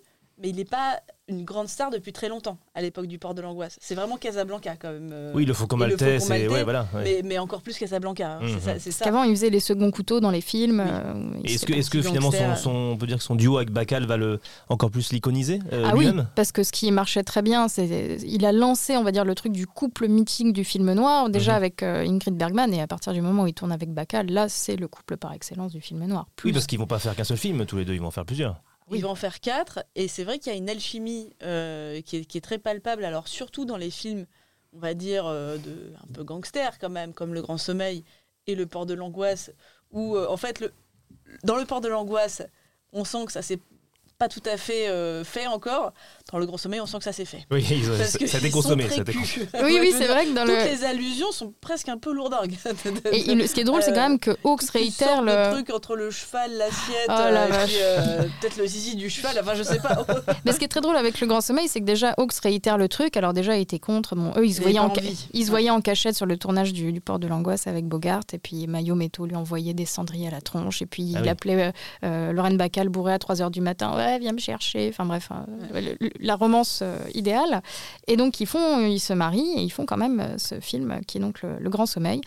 [0.41, 3.41] mais il n'est pas une grande star depuis très longtemps à l'époque du port de
[3.41, 3.77] l'angoisse.
[3.79, 5.11] C'est vraiment Casablanca quand même.
[5.13, 7.03] euh, Oui, le Faucon Maltais, Faucon c'est- ouais, voilà, ouais.
[7.03, 8.33] Mais, mais encore plus Casablanca.
[8.33, 8.39] hein.
[8.41, 8.59] Mhm.
[8.79, 9.05] C'est ça.
[9.05, 10.81] qu'avant, il faisait les seconds couteaux dans les films.
[10.85, 11.13] euh,
[11.45, 14.91] Est-ce que, finalement son, on peut dire que son duo avec Bacal va le encore
[14.91, 16.27] plus l'iconiser euh, Ah oui, lui-même?
[16.35, 19.35] parce que ce qui marchait très bien, c'est il a lancé, on va dire, le
[19.35, 21.57] truc du couple mythique du film noir, déjà Mhm.
[21.57, 24.49] avec euh, Ingrid Bergman, et à partir du moment où il tourne avec Bacall, là,
[24.49, 26.27] c'est le couple par excellence du film noir.
[26.43, 28.11] Oui, parce qu'ils vont pas faire qu'un seul film tous les deux, ils vont en
[28.11, 28.61] faire plusieurs.
[28.93, 32.17] Il va en faire quatre, et c'est vrai qu'il y a une alchimie euh, qui,
[32.17, 33.05] est, très palpable.
[33.05, 34.25] Alors surtout dans les films,
[34.73, 38.03] on va dire euh, de un peu gangster quand même, comme Le Grand Sommeil
[38.47, 39.51] et Le Port de l'angoisse,
[39.91, 40.63] où euh, en fait
[41.43, 42.41] dans Le Port de l'angoisse,
[42.91, 43.59] on sent que ça s'est
[44.21, 45.93] pas tout à fait euh, fait encore.
[46.31, 47.45] Dans Le Grand Sommeil, on sent que ça s'est fait.
[47.49, 49.19] Oui, ils ont- Parce que ça a été consommé, très ça a été culs.
[49.51, 49.63] consommé.
[49.63, 52.55] Oui, oui, c'est vrai que dans toutes le- les allusions sont presque un peu lourdargues.
[53.11, 55.51] Et il- ce qui est drôle, c'est quand même que Hawks réitère le le.
[55.53, 59.37] truc entre le cheval, l'assiette, Oh la euh, et euh, peut-être le zizi du cheval.
[59.41, 60.05] Enfin, je sais pas.
[60.45, 62.77] Mais ce qui est très drôle avec le Grand Sommeil, c'est que déjà Hawks réitère
[62.77, 63.17] le truc.
[63.17, 64.15] Alors déjà, il était contre.
[64.15, 65.01] Bon, eux, ils se voyaient, en, ca-
[65.33, 68.21] ils se voyaient en cachette sur le tournage du, du Port de l'Angoisse avec Bogart.
[68.33, 70.81] Et puis Mayo Meto lui envoyait des cendriers à la tronche.
[70.81, 71.29] Et puis Ah il oui.
[71.29, 73.95] appelait euh, Lorraine Bacal bourré à 3h du matin.
[73.97, 74.87] Ouais, viens me chercher.
[74.89, 75.29] Enfin bref,
[75.73, 77.61] le- le- la romance euh, idéale.
[78.07, 80.99] Et donc ils font, ils se marient et ils font quand même euh, ce film
[81.07, 82.21] qui est donc le, Le Grand Sommeil,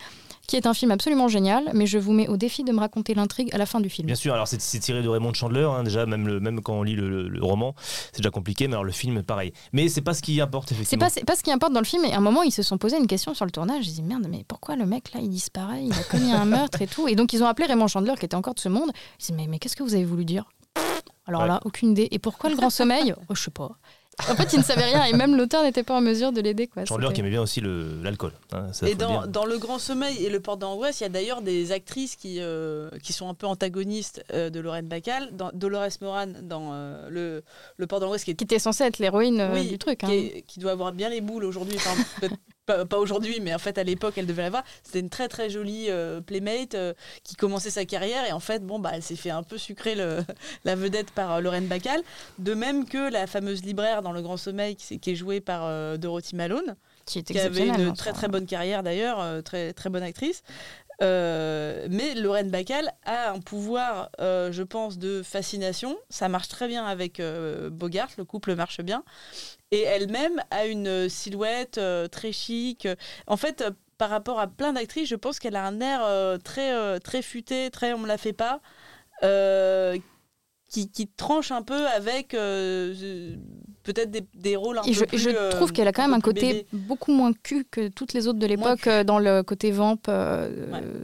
[0.47, 1.71] qui est un film absolument génial.
[1.73, 4.05] Mais je vous mets au défi de me raconter l'intrigue à la fin du film.
[4.05, 6.83] Bien sûr, alors c'est tiré de Raymond Chandler, hein, déjà, même, le, même quand on
[6.83, 7.73] lit le, le- le roman,
[8.11, 9.53] c'est déjà compliqué, mais alors le film, pareil.
[9.73, 11.05] Mais c'est pas ce qui importe, effectivement.
[11.05, 12.05] pas, c'est pas ce qui importe dans le film.
[12.05, 13.85] Et à un moment, ils se sont posé une question sur le tournage.
[13.87, 15.83] Ils se disent merde, mais pourquoi le mec là, il disparaît?
[15.83, 17.07] Il a commis un meurtre et tout.
[17.07, 18.91] Et donc, ils ont appelé Raymond Chandler, qui était encore de ce monde.
[19.19, 20.45] Ils se disent mais, mais qu'est-ce que vous avez voulu dire?
[21.27, 21.47] Alors Ouais.
[21.47, 22.07] là, aucune idée.
[22.11, 23.71] Et pourquoi le grand sommeil oh, Je sais pas.
[24.29, 26.69] En fait, il ne savait rien et même l'auteur n'était pas en mesure de l'aider.
[26.87, 28.31] Chandler qui aimait bien aussi l'alcool.
[28.53, 29.27] hein, Et dans, le dire.
[29.27, 32.37] dans Le Grand Sommeil et Le Port d'Angoisse, il y a d'ailleurs des actrices qui,
[32.39, 35.31] euh, qui sont un peu antagonistes euh, de Lorraine Bacal.
[35.33, 37.43] Dans Dolores Moran, dans euh, le,
[37.75, 39.99] le Port d'Angoisse, qui, est- Qui était censé être l'héroïne euh, oui, du truc.
[39.99, 40.09] qui, hein.
[40.11, 41.75] est- qui doit avoir bien les boules aujourd'hui.
[41.75, 42.29] Enfin,
[42.65, 44.63] pas, pas aujourd'hui, mais en fait, à l'époque, elle devait l'avoir.
[44.83, 48.25] C'était une très très jolie euh, playmate euh, qui commençait sa carrière.
[48.25, 50.19] Et en fait, bon, bah, elle s'est fait un peu sucrer le,
[50.65, 52.01] la vedette par euh, Lorraine Bacal.
[52.39, 55.41] De même que la fameuse libraire dans Le Grand Sommeil, qui, est- qui est jouée
[55.41, 56.75] par Dorothy Malone.
[57.33, 60.41] Qui avait une hein, très très bonne carrière d'ailleurs, très très bonne actrice.
[61.01, 65.97] Euh, mais Lorraine Bacall a un pouvoir, euh, je pense, de fascination.
[66.09, 69.03] Ça marche très bien avec euh, Bogart, le couple marche bien.
[69.71, 72.87] Et elle-même a une silhouette euh, très chic.
[73.27, 76.37] En fait, euh, par rapport à plein d'actrices, je pense qu'elle a un air euh,
[76.37, 78.61] très, euh, très futé, très on me la fait pas.
[79.23, 79.97] euh,
[80.69, 83.37] qui, qui tranche un peu avec euh, euh,
[83.85, 85.17] peut-être des, des rôles un Et peu je, plus.
[85.19, 86.65] je euh, trouve qu'elle a quand même un côté bébé.
[86.73, 89.97] beaucoup moins cul que toutes les autres de l'époque euh, dans le côté vamp.
[90.09, 90.49] euh,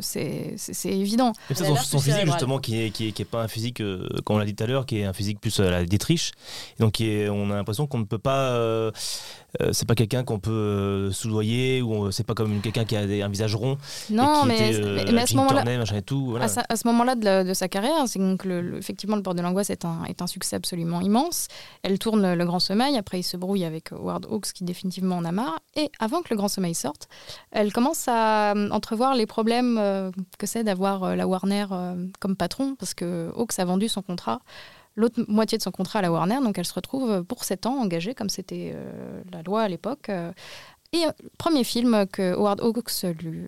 [0.01, 1.31] c'est- évident.
[1.49, 3.79] Et ça, son, son physique justement qui est, qui est, qui est pas un physique
[3.81, 5.85] euh, comme on l'a dit tout à l'heure qui est un physique plus à la
[5.85, 6.31] Dietrich
[6.79, 8.91] Et donc qui est- on a l'impression qu'on ne peut pas euh,
[9.61, 13.05] euh, c'est pas quelqu'un qu'on peut euh, soudoyer ou c'est pas comme quelqu'un qui a
[13.05, 13.77] des- un visage rond
[14.09, 15.63] Non, et qui mais- était, euh, mais- mais à ce moment-là-
[16.11, 16.45] voilà.
[16.69, 19.35] À, ce moment-là de, la- de sa carrière, c'est donc le, le- effectivement le port
[19.35, 21.47] de l'angoisse est un, est un succès absolument immense.
[21.83, 25.31] Elle tourne Le Grand Après il se brouille avec Howard Hawks qui définitivement en a
[25.31, 25.59] marre.
[25.75, 27.07] Et avant que Le Grand Sommeil sorte,
[27.51, 31.65] elle commence à euh, entrevoir les problèmes euh, que c'est d'avoir euh, la Warner
[32.19, 34.41] comme patron, parce que Hawks a vendu son contrat.
[34.95, 37.79] L'autre moitié de son contrat à la Warner, donc elle se retrouve pour 7 ans
[37.79, 38.75] engagée, comme c'était
[39.31, 40.09] la loi à l'époque.
[40.09, 43.47] et euh, premier film que Howard Hawks lui,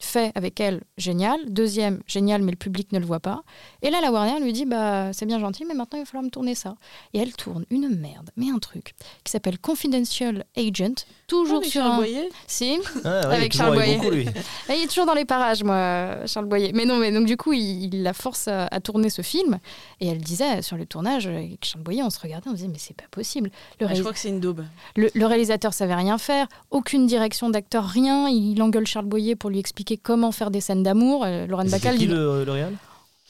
[0.00, 1.40] fait avec elle, génial.
[1.48, 3.42] Deuxième, génial, mais le public ne le voit pas.
[3.82, 6.22] Et là, la Warner lui dit bah, c'est bien gentil, mais maintenant il va falloir
[6.24, 6.76] me tourner ça.
[7.14, 11.82] Et elle tourne une merde, mais un truc qui s'appelle Confidential Agent, toujours avec sur
[11.82, 11.96] Charles un.
[11.96, 13.96] Boyer Si, Ah ouais, avec Charles Boyer.
[13.96, 14.26] beaucoup, lui.
[14.68, 16.72] Et il est toujours dans les parages, moi, Charles Boyer.
[16.72, 19.58] Mais non, mais donc du coup, il, il la force à, à tourner ce film.
[20.00, 22.68] Et elle disait sur le tournage, avec Charles Boyer, on se regardait, on se disait
[22.68, 23.50] mais c'est pas possible.
[23.80, 24.64] Le je crois que c'est une daube.
[24.96, 28.28] le, le réalisateur savait rien faire, aucune direction d'acteur, rien.
[28.28, 31.24] Il engueule Charles Boyer pour lui expliquer comment faire des scènes d'amour.
[31.24, 32.74] Euh, Lorraine C'était Bacall qui dit le, le réal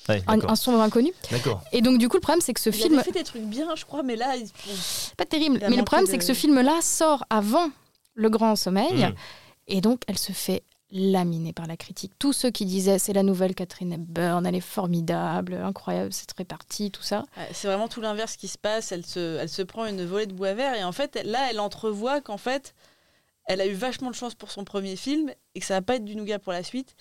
[0.08, 1.12] Ouais, un, un sombre inconnu.
[1.30, 1.62] D'accord.
[1.72, 3.42] Et donc du coup, le problème c'est que ce Il film, avait fait des trucs
[3.42, 4.46] bien, je crois, mais là, il...
[5.18, 5.58] pas terrible.
[5.62, 7.68] il Mais le problème de- c'est que ce film-là sort avant
[8.14, 9.14] Le Grand Sommeil, Mm.
[9.66, 12.12] et donc elle se fait laminée par la critique.
[12.18, 16.90] Tous ceux qui disaient c'est la nouvelle Catherine Hepburn, elle est formidable, incroyable, c'est réparti,
[16.90, 17.26] tout ça.
[17.52, 18.92] C'est vraiment tout l'inverse qui se passe.
[18.92, 21.60] Elle se, elle se prend une volée de bois vert et en fait, là, elle
[21.60, 22.74] entrevoit qu'en fait,
[23.48, 25.96] elle a eu vachement de chance pour son premier film et que ça va pas
[25.96, 26.94] être du nougat pour la suite,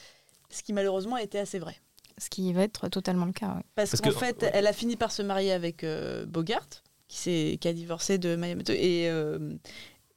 [0.50, 1.76] ce qui malheureusement a été assez vrai.
[2.18, 3.50] Ce qui va être totalement le cas.
[3.56, 3.62] ouais.
[3.76, 6.68] Parce, Parce qu'en que- fait, elle a fini par se marier avec euh, Bogart,
[7.08, 8.74] qui, s'est- qui a divorcé de Maya Moto.
[8.74, 9.54] Et, euh,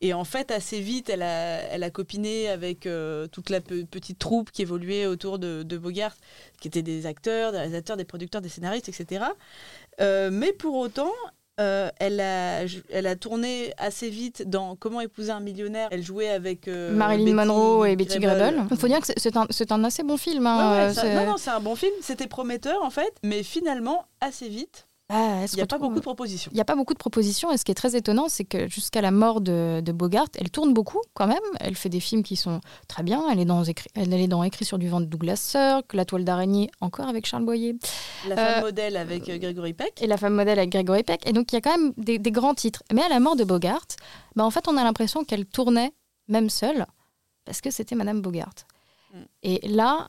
[0.01, 3.85] et en fait, assez vite, elle a, elle a copiné avec euh, toute la pe-
[3.85, 6.17] petite troupe qui évoluait autour de, de Bogart,
[6.61, 9.27] qui étaient des acteurs, des réalisateurs, des producteurs, des scénaristes, etc.
[10.01, 11.13] Euh, mais pour autant,
[11.61, 15.89] euh, elle, a, elle a tourné assez vite dans Comment épouser un millionnaire.
[15.91, 18.63] Elle jouait avec euh, Marilyn Betty Monroe et Betty Grable.
[18.71, 19.37] Il faut dire que c'est-
[19.73, 20.47] un, assez bon film.
[20.47, 21.93] hein, Ouais, ouais, ça- c'est- non, non, c'est un bon film.
[22.03, 23.13] C'était prometteur, en fait.
[23.23, 26.51] Mais finalement, assez vite, Ah, il n'y a pas beaucoup de propositions.
[26.53, 28.69] Il n'y a pas beaucoup de propositions et ce qui est très étonnant, c'est que
[28.69, 31.39] jusqu'à la mort de, de Bogart, elle tourne beaucoup quand même.
[31.59, 33.29] Elle fait des films qui sont très bien.
[33.31, 36.05] Elle est dans, écrit, elle est dans Écrit sur du vent de Douglas Sirk, La
[36.05, 37.77] toile d'araignée, encore avec Charles Boyer.
[38.29, 40.01] La femme Euh, modèle avec euh, Gregory Peck.
[40.01, 41.27] Et La femme modèle avec Gregory Peck.
[41.29, 42.83] Et donc il y a quand même des, des grands titres.
[42.93, 43.87] Mais à la mort de Bogart,
[44.37, 45.93] bah, en fait, on a l'impression qu'elle tournait
[46.29, 46.87] même seule
[47.45, 48.55] parce que c'était Madame Bogart.
[49.13, 49.19] Mm.
[49.43, 50.09] Et là,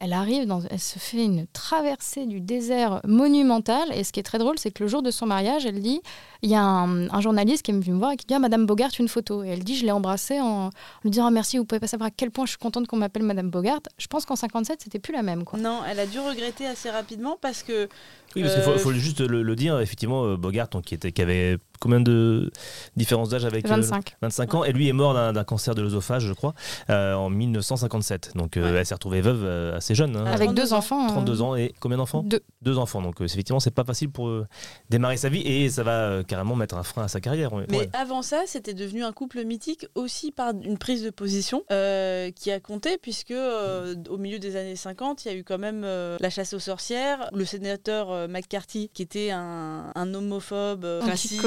[0.00, 3.88] elle arrive, dans, elle se fait une traversée du désert monumentale.
[3.92, 6.00] Et ce qui est très drôle, c'est que le jour de son mariage, elle dit
[6.42, 8.64] il y a un, journaliste qui est venu me voir et qui dit ah, Madame
[8.64, 9.42] Bogart, une photo.
[9.42, 10.70] Et elle dit je l'ai embrassée en
[11.02, 12.96] lui disant Ah, merci, vous pouvez pas savoir à quel point je suis contente qu'on
[12.96, 13.80] m'appelle Madame Bogart.
[13.98, 15.44] Je pense qu'en 57, c'était plus la même.
[15.44, 15.58] Quoi.
[15.58, 17.88] Non, elle a dû regretter assez rapidement parce que.
[18.36, 20.94] Oui, parce qu'il faut, euh, faut juste le, le dire, effectivement, euh, Bogart, donc, qui,
[20.94, 22.50] était, qui avait combien de
[22.96, 24.16] différences d'âge avec euh, 25.
[24.20, 26.54] 25 ans, et lui est mort d'un d'un cancer de l'œsophage, je crois,
[26.90, 28.32] euh, en 1957.
[28.34, 30.16] Donc euh, elle s'est retrouvée veuve euh, assez jeune.
[30.16, 30.24] hein.
[30.26, 31.04] Avec deux enfants.
[31.06, 32.24] euh, 32 ans et combien d'enfants
[32.62, 32.78] Deux.
[32.78, 33.00] enfants.
[33.02, 34.46] Donc euh, effectivement, c'est pas facile pour euh,
[34.90, 37.52] démarrer sa vie et ça va euh, carrément mettre un frein à sa carrière.
[37.52, 37.64] ouais.
[37.70, 37.88] Mais Ouais.
[37.92, 42.50] avant ça, c'était devenu un couple mythique aussi par une prise de position euh, qui
[42.50, 45.82] a compté, puisque euh, au milieu des années 50, il y a eu quand même
[45.84, 47.30] euh, la chasse aux sorcières.
[47.32, 51.40] Le sénateur euh, McCarthy, qui était un, un homophobe, euh, raciste,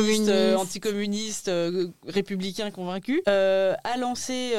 [0.57, 1.47] Anticommuniste.
[1.47, 4.51] euh, républicain convaincu, a lancé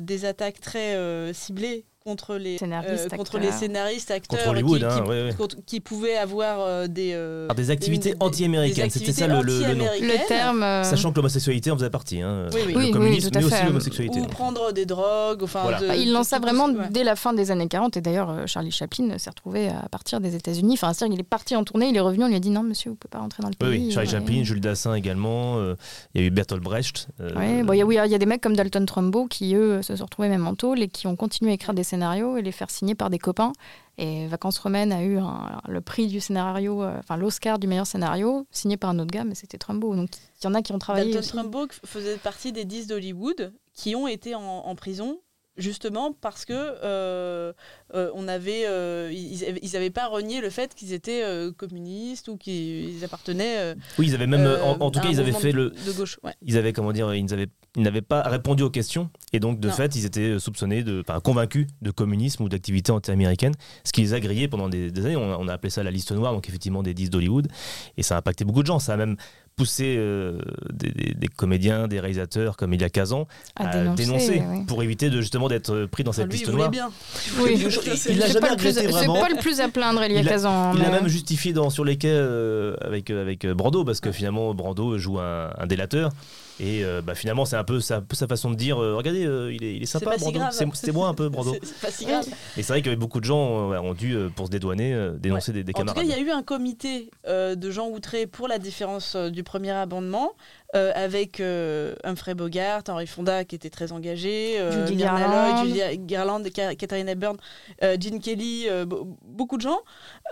[0.00, 3.40] des attaques très ciblées contre les Scénaristes, euh, contre acteurs.
[3.52, 5.34] les scénaristes acteurs Contre Hollywood, qui, hein, qui- ouais, ouais.
[5.36, 9.66] contre- qui pouvaient avoir euh, des euh, Alors, des activités anti-américaines, c'était ça le, le-
[9.66, 9.84] le nom.
[10.00, 10.62] Le terme.
[10.62, 12.22] euh, Sachant que l'homosexualité en faisait partie.
[12.22, 12.46] Hein.
[12.54, 12.72] Oui, oui.
[12.72, 14.18] Le Oui, oui, communisme, tout à mais aussi l'homosexualité.
[14.20, 15.60] ou prendre des drogues, enfin.
[15.62, 15.80] Voilà.
[15.80, 16.88] de- Bah, il de- lance ça tout- vraiment ouais.
[16.90, 20.20] dès la fin des années 40 et d'ailleurs euh, Charlie Chaplin s'est retrouvé à partir
[20.20, 20.74] des États-Unis.
[20.74, 22.62] Enfin, c'est-à-dire qu'il est parti en tournée, il est revenu, on lui a dit non
[22.62, 23.86] monsieur, vous pouvez pas rentrer dans le pays.
[23.86, 24.08] oui, Charlie.
[24.08, 25.58] Chaplin, Jules Dassin également.
[25.58, 25.74] euh,
[26.14, 27.08] Il y a eu Bertolt Brecht.
[27.20, 30.46] euh, il y a des mecs comme Dalton Trumbo qui eux se sont retrouvés même
[30.46, 33.10] en tôle et qui ont continué à écrire des scénarios et les faire signer par
[33.10, 33.52] des copains.
[33.98, 37.86] Et Vacances romaines a eu un- le prix du scénario, euh, enfin l'Oscar du meilleur
[37.86, 39.94] scénario, signé par un autre gars, mais c'était Trumbo.
[39.94, 40.08] Donc
[40.40, 41.12] il y en a qui ont travaillé.
[41.12, 41.28] Dalton.
[41.40, 45.18] Trumbo faisait partie des 10 d'Hollywood qui ont été en, en prison
[45.60, 47.52] justement parce que euh,
[47.94, 51.22] euh, on avait, euh, ils n'avaient pas renié le fait qu'ils étaient
[51.56, 53.74] communistes ou qu'ils appartenaient.
[53.98, 55.70] Oui, ils avaient même, en, en tout cas, ils avaient fait de- le.
[55.70, 56.18] de gauche.
[56.22, 56.34] ouais.
[56.42, 59.10] Ils avaient, comment dire, ils n'avaient, ils n'avaient pas répondu aux questions.
[59.32, 59.74] Et donc, de Non.
[59.74, 63.54] fait, ils étaient soupçonnés, de, enfin, convaincus de communisme ou d'activité anti-américaine.
[63.84, 65.16] Ce qui les a grillés pendant des, des années.
[65.16, 67.48] On a, on a appelé ça la liste noire, donc effectivement des 10 d'Hollywood.
[67.96, 68.78] Et ça a impacté beaucoup de gens.
[68.78, 69.16] Ça a même
[69.60, 70.38] poussé euh,
[70.72, 74.64] des, des- des comédiens, des réalisateurs comme Elia Kazan À à, dénoncer, dénoncer oui.
[74.66, 76.70] pour éviter de, justement d'être pris dans cette lui, il liste noire.
[76.70, 76.90] bien.
[77.38, 79.20] Oui, Il- il- c'est il l'a c'est jamais pas, le plus, regretté c'est vraiment.
[79.20, 80.72] pas le plus à plaindre, Il a- Kazan.
[80.74, 84.00] Il l'a mais- même justifié dans, sur les quais euh, avec, euh, avec Brando, parce
[84.00, 86.10] que finalement, Brando joue un, un délateur.
[86.62, 89.64] Et euh, bah, finalement, c'est un, peu sa- façon de dire euh, Regardez, euh, il,
[89.64, 90.40] est, il est C'est sympa, si Brando.
[90.52, 91.54] C'est c'est moi un peu, Brando.
[91.54, 92.26] C'est- C'est pas si grave.
[92.58, 93.38] Et c'est vrai que beaucoup de gens
[93.72, 96.02] ont dû, pour se dédouaner, dénoncer des, des En tout camarades.
[96.02, 99.70] cas, il y a eu un comité de gens outrés pour la différence du premier
[99.70, 100.32] amendement,
[100.76, 105.52] euh, avec euh, Humphrey Bogart, Henry Fonda qui était très engagé, euh, Judy Garland.
[105.56, 107.36] Loy, Julia Garland, Ka- Katharine Hepburn,
[107.82, 109.80] Gene Kelly, be- beaucoup de gens.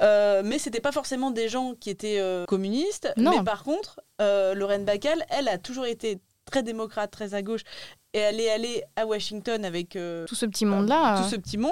[0.01, 3.12] Mais c'était pas forcément des gens qui étaient communistes.
[3.16, 3.38] Non.
[3.38, 7.61] Mais par contre, Lorraine Bacall, elle a toujours été très démocrate, très à gauche.
[8.14, 11.18] Et elle est allée à Washington avec euh, Tout ce petit monde-là.
[11.18, 11.71] tout euh, ce petit monde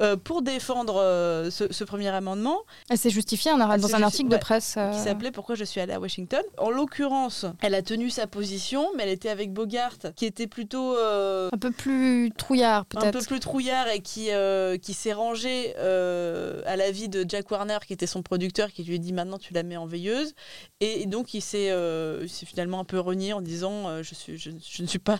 [0.00, 4.28] euh, pour défendre euh, ce, ce premier amendement Elle s'est justifiée un dans un article
[4.28, 4.76] de presse.
[4.78, 6.40] euh, qui s'appelait Pourquoi je suis allée à Washington.
[6.56, 10.96] En l'occurrence, elle a tenu sa position, mais elle était avec Bogart, qui était plutôt
[10.96, 13.18] euh, Un peu plus trouillard, un peut-être.
[13.18, 17.78] peu plus trouillard et qui, euh, qui s'est rangé euh, à l'avis de Jack Warner,
[17.84, 20.34] qui était son producteur, qui lui a dit maintenant tu la mets en veilleuse.
[20.78, 24.38] Et, et donc il s'est euh, finalement un peu renié en disant euh, je, suis,
[24.38, 25.18] je, je ne suis pas.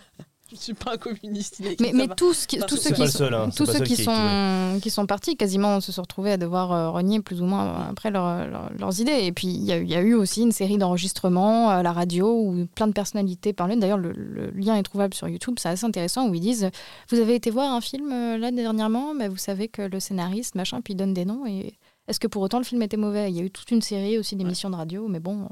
[0.53, 1.59] Je ne suis pas un communiste.
[1.59, 4.03] Il Mais, tous, qui- tous ceux qui, sont- seul, hein, c'est tous ceux qui qui-
[4.03, 7.87] sont, qui sont partis, quasiment se sont retrouvés à devoir euh, renier plus ou moins
[7.89, 9.19] après leur- leur- leurs idées.
[9.23, 11.91] Et puis il y, a- il y a eu aussi une série d'enregistrements à la
[11.91, 13.75] radio où plein de personnalités parlaient.
[13.77, 16.69] D'ailleurs, le, le lien est trouvable sur YouTube, c'est assez intéressant, où ils disent
[17.09, 20.53] Vous avez été voir un film euh, là dernièrement, mais vous savez que le scénariste,
[20.55, 21.45] machin, puis ils donnent des noms.
[21.47, 21.73] Et
[22.07, 23.31] est-ce que pour autant le film était mauvais?
[23.31, 25.47] Il y a eu toute une série aussi d'émissions de radio, mais bon,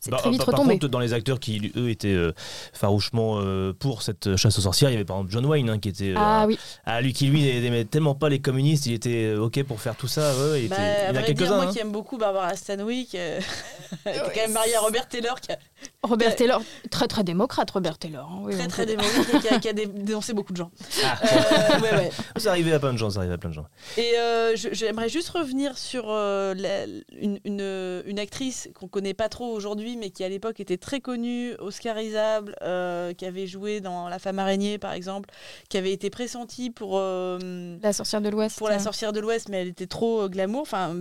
[0.00, 2.32] c'est Bah, très vite par- contre, dans les acteurs qui, eux, étaient euh,
[2.72, 5.78] farouchement euh, pour cette chasse aux sorcières, il y avait par exemple John Wayne, hein,
[5.78, 6.10] qui était.
[6.10, 6.58] euh, Ah oui.
[6.84, 9.96] ah, lui qui, lui, n'aimait tellement pas les communistes, il était euh, OK pour faire
[9.96, 10.32] tout ça.
[10.36, 11.56] ouais, il, Bah, était- il y a quelques-uns.
[11.56, 11.72] moi hein.
[11.72, 13.40] qui aime beaucoup Barbara Stanwyck, euh,
[14.04, 15.58] qui est quand même mariée à Robert Taylor, qui a
[16.02, 16.36] Robert.
[16.36, 18.28] Taylor, très très démocrate, Robert Taylor.
[18.30, 20.70] hein, oui, très très démocrate et qui a, qui a dé- dénoncé beaucoup de gens.
[21.04, 21.18] Ah.
[21.24, 22.10] Euh, ouais, ouais.
[22.36, 23.66] Ça arrivait à plein de gens, ça arrivait à plein de gens.
[23.96, 26.84] Et euh, je- j'aimerais juste revenir sur euh, la-
[27.18, 31.00] une, une- une actrice qu'on connaît pas trop aujourd'hui, mais qui à l'époque était très
[31.00, 35.30] connue, oscarisable, euh, qui avait joué dans La femme araignée par exemple,
[35.68, 38.58] qui avait été pressentie pour euh, La sorcière de l'Ouest.
[38.58, 40.62] pour La sorcière de l'Ouest, mais elle était trop euh, glamour.
[40.62, 40.96] Enfin,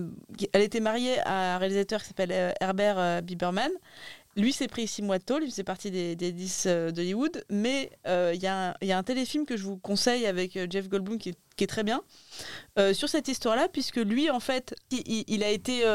[0.53, 3.71] elle était mariée à un réalisateur qui s'appelle euh, Herbert Biberman.
[4.37, 7.45] Lui s'est pris six mois de tôle, il faisait partie des, des 10 euh, d'Hollywood,
[7.49, 11.17] mais euh, il y, a un- téléfilm que je vous conseille avec euh, Jeff Goldblum
[11.17, 12.03] qui est, très bien
[12.93, 15.85] sur cette histoire-là, puisque lui, en fait, il, a été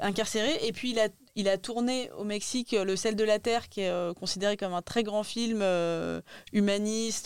[0.00, 3.68] incarcéré et puis il a, il a tourné au Mexique Le sel de la terre,
[3.68, 5.60] qui est considéré comme un très grand film
[6.52, 7.24] humaniste.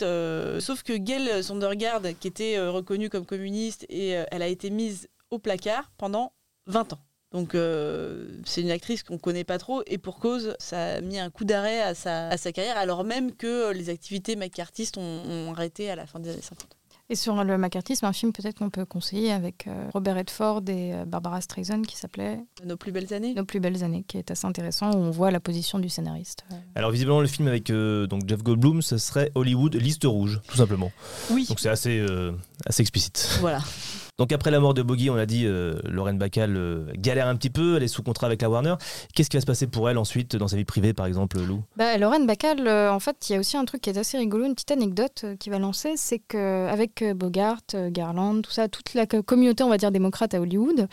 [0.59, 5.37] sauf que Gail Sondergaard, qui était reconnue comme communiste, et elle a été mise au
[5.37, 6.33] placard pendant
[6.65, 7.06] 20 ans.
[7.31, 11.19] Donc euh, c'est une actrice qu'on connaît pas trop et pour cause, ça a mis
[11.19, 15.23] un coup d'arrêt à sa, à sa carrière alors même que les activités macartistes ont,
[15.25, 16.77] ont arrêté à la fin des années 50.
[17.09, 20.93] Et sur le macartisme, un film peut-être qu'on peut conseiller avec euh, Robert Redford et
[20.93, 23.33] euh, Barbara Streisand qui s'appelait Nos plus belles années.
[23.33, 26.43] Nos plus belles années, qui est assez intéressant où on voit la position du scénariste.
[26.75, 30.57] Alors visiblement le film avec euh, donc Jeff Goldblum, ce serait Hollywood liste rouge, tout
[30.57, 30.91] simplement.
[31.31, 31.45] Oui.
[31.47, 32.33] Donc c'est assez euh,
[32.65, 33.37] assez explicite.
[33.39, 33.61] Voilà.
[34.17, 37.35] Donc après la mort de Bogey, on l'a dit, euh, Lorraine Bacall euh, galère un
[37.35, 38.73] petit peu, elle est sous contrat avec la Warner.
[39.13, 41.61] Qu'est-ce qui va se passer pour elle ensuite dans sa vie privée, par exemple, Lou?
[41.75, 44.17] Bah, Lorraine Bacall, euh, en fait, il y a aussi un truc qui est assez
[44.17, 49.05] rigolo, une petite anecdote qui va lancer, c'est qu'avec Bogart, Garland, tout ça, toute la
[49.05, 50.87] co- communauté, on va dire, démocrate à Hollywood,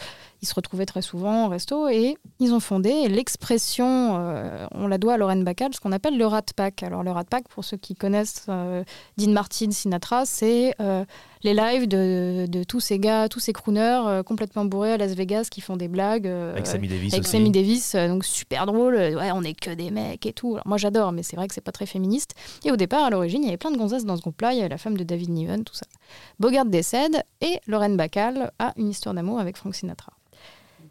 [0.44, 4.98] ils se retrouvaient très souvent au resto et ils ont fondé l'expression, euh, on la
[4.98, 6.82] doit à Lorraine Bacall, ce qu'on appelle le Rat Pack.
[6.82, 8.84] Alors le Rat Pack, pour ceux qui connaissent euh,
[9.16, 11.06] Dean Martin, Sinatra, c'est euh,
[11.44, 15.48] les lives de, de tous ces gars, tous ces crooners complètement bourrés à Las Vegas
[15.50, 16.26] qui font des blagues.
[16.26, 17.32] Avec Sammy Davis Avec aussi.
[17.32, 18.94] Sammy Davis, donc super drôle.
[18.94, 20.54] Ouais, on est que des mecs et tout.
[20.54, 22.34] Alors, moi j'adore, mais c'est vrai que c'est pas très féministe.
[22.64, 24.52] Et au départ, à l'origine, il y avait plein de gonzesses dans ce groupe-là.
[24.52, 25.86] Il y avait la femme de David Niven, tout ça.
[26.38, 30.12] Bogart décède et Lorraine Bacall a une histoire d'amour avec Frank Sinatra.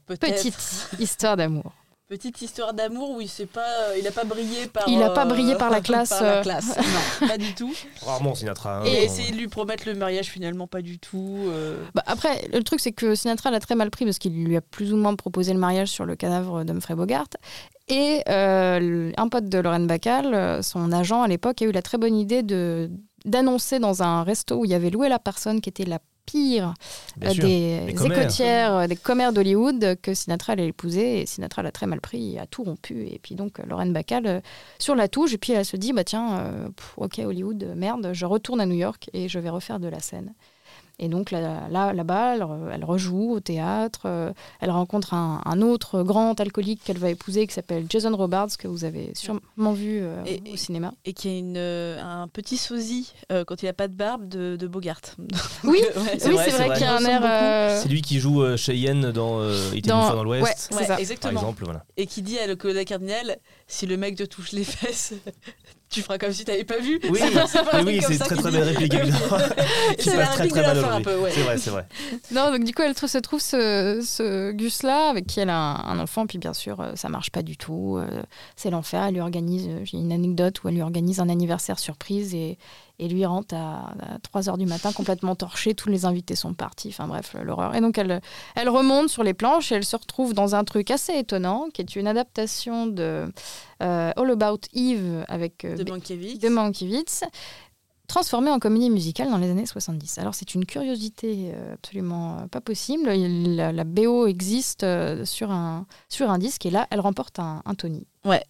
[0.08, 0.58] Petite
[1.00, 1.72] histoire d'amour.
[2.10, 4.88] Petite histoire d'amour où il s'est pas, euh, il a pas brillé par.
[4.88, 6.42] Il a pas brillé euh, par la classe, par la euh.
[6.44, 6.78] classe.
[7.22, 7.74] Non, pas du tout.
[8.06, 8.82] Rarement Sinatra.
[8.82, 11.46] hein, Et essayer de lui promettre le mariage finalement pas du tout.
[11.48, 11.82] euh.
[11.96, 14.62] Bah, après, le truc, c'est que Sinatra l'a très mal pris parce qu'il lui a
[14.62, 17.30] plus ou moins proposé le mariage sur le cadavre d'Humphrey Bogart.
[17.88, 21.82] Et euh, un pote de Lorraine Bacall, euh, son agent à l'époque, a eu la
[21.82, 22.92] très bonne idée de
[23.26, 26.74] d'annoncer dans un resto où il y avait loué la personne qui était la pire
[27.24, 31.22] euh, des écotières, euh, des commères d'Hollywood que Sinatra allait épouser.
[31.22, 33.08] Et Sinatra l'a très mal pris, a tout rompu.
[33.08, 34.40] Et puis donc, euh, Lorraine Bacall euh,
[34.80, 35.34] sur la touche.
[35.34, 38.62] Et puis elle se dit, bah tiens, euh, pff, ok, Hollywood, euh, merde, je retourne
[38.62, 40.34] à New York et je vais refaire de la scène.
[41.04, 44.04] Et donc là, là, là-bas, elle, re- elle rejoue au théâtre.
[44.06, 48.56] euh, elle rencontre un, un autre grand alcoolique qu'elle va épouser qui s'appelle Jason Robards,
[48.58, 50.94] que vous avez sûrement vu euh, Et- au cinéma.
[51.04, 54.30] Et qui a une, euh, un petit sosie euh, quand il a pas de barbe
[54.30, 55.02] de, de Bogart.
[55.66, 55.82] Oui,
[56.18, 57.22] c'est vrai, qu'il y a un air.
[57.26, 60.24] euh, C'est lui qui joue euh, Cheyenne dans euh, Il était Dans- une fois dans
[60.24, 60.44] l'Ouest.
[60.46, 61.00] ouais, c'est Ouais, ça.
[61.00, 61.34] exactement.
[61.34, 61.84] Par exemple, voilà.
[61.98, 63.38] Et qui dit à le Cardinal
[63.68, 65.14] si le mec te touche les fesses,
[65.90, 67.00] tu feras comme si t'avais pas vu.
[67.10, 68.64] Oui, C'est pas- c'est pas un oui, oui, truc comme c'est ça très très belle
[68.64, 68.92] réplique
[70.00, 71.06] qui passe très très mal aujourd'hui.
[71.32, 71.86] C'est vrai, c'est vrai.
[72.32, 75.76] Non, donc du coup, elle se trouve ce, ce Gus-là, avec qui elle a un,
[75.98, 77.98] un enfant, puis bien sûr, euh, ça marche pas du tout.
[77.98, 78.24] euh,
[78.56, 79.04] c'est l'enfer.
[79.04, 82.58] Elle lui organise, euh, j'ai une anecdote où elle lui organise un anniversaire surprise et,
[83.00, 85.74] et lui rentre à, 3 h du matin complètement torché.
[85.74, 86.90] Tous les invités sont partis.
[86.90, 87.76] Enfin bref, l'horreur.
[87.76, 88.22] Et donc, elle,
[88.56, 91.82] elle remonte sur les planches et elle se retrouve dans un truc assez étonnant, qui
[91.82, 93.32] est une adaptation de
[93.82, 96.40] euh, All About Eve avec euh, De Mankiewicz.
[96.40, 97.24] de Mankiewicz,
[98.16, 100.20] en comédie musicale dans les années 70.
[100.20, 103.10] Alors c'est une curiosité euh, absolument euh, pas possible.
[103.10, 104.86] La, la BO existe
[105.26, 108.06] sur, un, sur un disque et là elle remporte un, un Tony.
[108.24, 108.44] Ouais.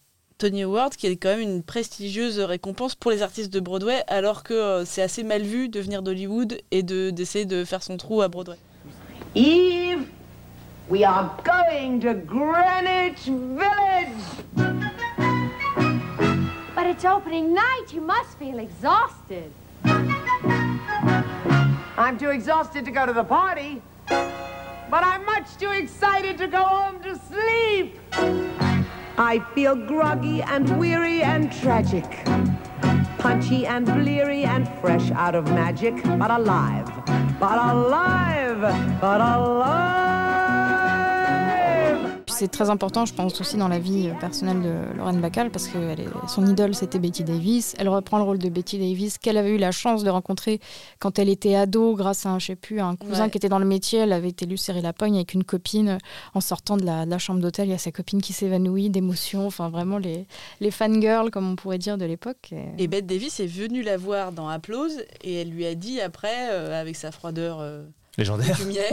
[0.43, 4.43] Tony Award, qui est quand même une prestigieuse récompense pour les artistes de Broadway, alors
[4.43, 7.95] que euh, c'est assez mal vu de venir d'Hollywood et de- d'essayer de faire son
[7.95, 8.57] trou à Broadway.
[9.35, 10.01] Eve,
[10.89, 14.19] we are going to Greenwich Village.
[16.75, 17.93] But it's opening night.
[17.93, 19.49] You must feel exhausted.
[21.97, 26.63] I'm too exhausted to go to the party, but I'm much too excited to go
[26.65, 27.97] home to sleep.
[29.17, 32.03] I feel groggy and weary and tragic,
[33.19, 36.87] punchy and bleary and fresh out of magic, but alive,
[37.39, 38.59] but alive,
[38.99, 40.32] but alive.
[42.35, 45.67] C'est très important, je pense, aussi dans la vie euh, personnelle de Lorraine Bacall, parce
[45.67, 47.73] que elle est- son idole, c'était Betty Davis.
[47.77, 50.59] Elle reprend le rôle de Betty Davis, qu'elle avait eu la chance de rencontrer
[50.99, 53.29] quand elle était ado, grâce à un, je sais plus, un cousin Ouais.
[53.29, 53.99] qui était dans le métier.
[53.99, 55.97] Elle avait été serrer la pogne avec une copine euh,
[56.33, 57.67] en sortant de la, de la chambre d'hôtel.
[57.67, 59.45] Il y a sa copine qui s'évanouit d'émotion.
[59.47, 60.25] Enfin, vraiment les,
[60.59, 62.51] les fangirls, comme on pourrait dire de l'époque.
[62.51, 66.01] Et- Et Bette Davis est venue la voir dans Applause et elle lui a dit
[66.01, 67.83] après, euh, avec sa froideur euh,
[68.17, 68.55] Légendaire.
[68.55, 68.91] coutumière,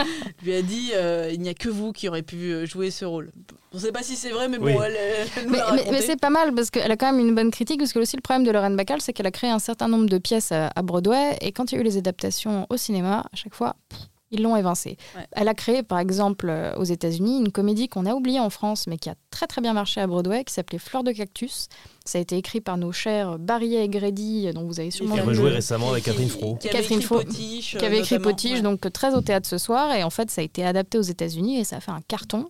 [0.42, 3.04] lui a dit euh, il n'y a que vous qui aurez pu euh, jouer ce
[3.04, 3.30] rôle.
[3.72, 4.72] On ne sait pas si c'est vrai, mais Oui.
[4.72, 4.96] bon, elle,
[5.36, 5.52] elle nous
[5.92, 8.16] Mais, c'est pas mal parce qu'elle a quand même une bonne critique parce que aussi
[8.16, 10.70] le problème de Lorraine Bacall c'est qu'elle a créé un certain nombre de pièces à,
[10.74, 13.76] à Broadway et quand il y a eu les adaptations au cinéma à chaque fois
[13.88, 14.00] pff,
[14.32, 14.96] ils l'ont évincée.
[15.16, 15.26] Ouais.
[15.32, 18.86] Elle a créé par exemple euh, aux États-Unis une comédie qu'on a oubliée en France
[18.86, 21.68] mais qui a très très bien marché à Broadway qui s'appelait Fleur de cactus.
[22.04, 25.20] Ça a été écrit par nos chers Barrier et Grady dont vous avez sûrement Qui
[25.20, 26.56] a rejoué récemment avec Catherine Fro.
[26.56, 28.62] Qui avait Catherine écrit Fro, Potiche, qui avait écrit Potiche, ouais.
[28.62, 29.94] donc très au théâtre ce soir.
[29.94, 32.48] Et en fait, ça a été adapté aux États-Unis et ça a fait un carton.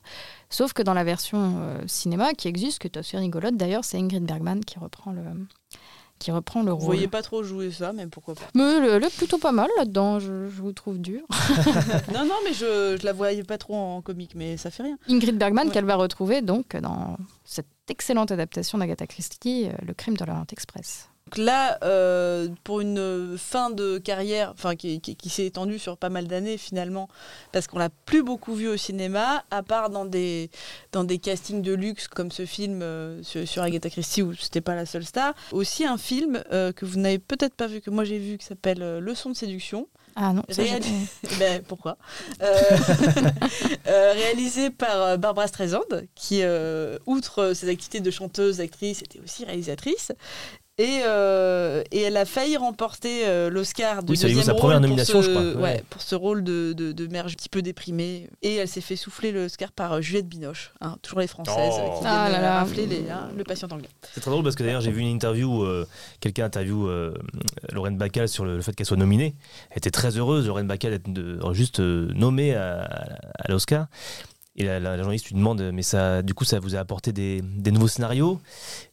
[0.49, 3.99] Sauf que dans la version euh, cinéma qui existe, qui est assez rigolote d'ailleurs, c'est
[3.99, 5.23] Ingrid Bergman qui reprend le,
[6.23, 6.87] qui reprend le Vous rôle.
[6.87, 8.43] voyez pas trop jouer ça, mais pourquoi pas.
[8.55, 11.21] Mais est plutôt pas mal là-dedans, je, je vous trouve dur.
[12.15, 14.99] non, non, mais je, je la voyais pas trop en comique, mais ça fait rien.
[15.09, 15.73] Ingrid Bergman Ouais.
[15.73, 20.47] qu'elle va retrouver donc dans cette excellente adaptation d'Agatha Christie, euh, Le crime de l'Orient
[20.51, 21.09] Express.
[21.35, 25.97] Donc là, euh, pour une fin de carrière, enfin qui, qui- qui s'est étendue sur
[25.97, 27.09] pas mal d'années finalement,
[27.53, 30.51] parce qu'on l'a plus beaucoup vu au cinéma, à part dans des
[30.93, 34.61] dans des castings de luxe comme ce film euh, sur, sur Agatha Christie où c'était
[34.61, 35.33] pas la seule star.
[35.53, 38.45] Aussi un film euh, que vous n'avez peut-être pas vu que moi j'ai vu qui
[38.45, 39.89] s'appelle Leçon de séduction.
[40.15, 40.63] Ah non, ça,
[41.39, 41.97] ben, pourquoi?
[43.87, 45.81] Réalisé par Barbara Streisand,
[46.15, 46.43] qui,
[47.07, 50.13] outre ses activités de chanteuse, actrice, était aussi réalisatrice.
[50.79, 54.89] Et, euh, et elle a failli remporter euh, l'Oscar du Oui, deuxième sa première rôle
[54.89, 55.43] pour nomination, ce- je crois.
[55.45, 55.85] ouais, Ouais.
[55.91, 58.31] pour ce rôle de, de, de mère un petit peu déprimée.
[58.41, 61.99] Et elle s'est fait souffler l'Oscar par euh, Juliette Binoche, hein, toujours les Françaises, Oh.
[62.01, 62.59] qui Ah là là.
[62.61, 63.89] rafler les, hein, le patient anglais.
[64.15, 65.87] C'est très drôle parce que d'ailleurs j'ai vu une interview, euh,
[66.21, 67.13] quelqu'un interview euh,
[67.71, 69.35] Lorraine Bacall sur le, le fait qu'elle soit nominée.
[69.73, 72.81] Elle était très heureuse, Lorraine Bacall, d'être de- juste euh, nommée à,
[73.39, 73.89] à l'Oscar.
[74.57, 77.13] Et la, la- la journaliste lui demande, mais ça, du coup, ça vous a apporté
[77.13, 78.39] des, des nouveaux scénarios?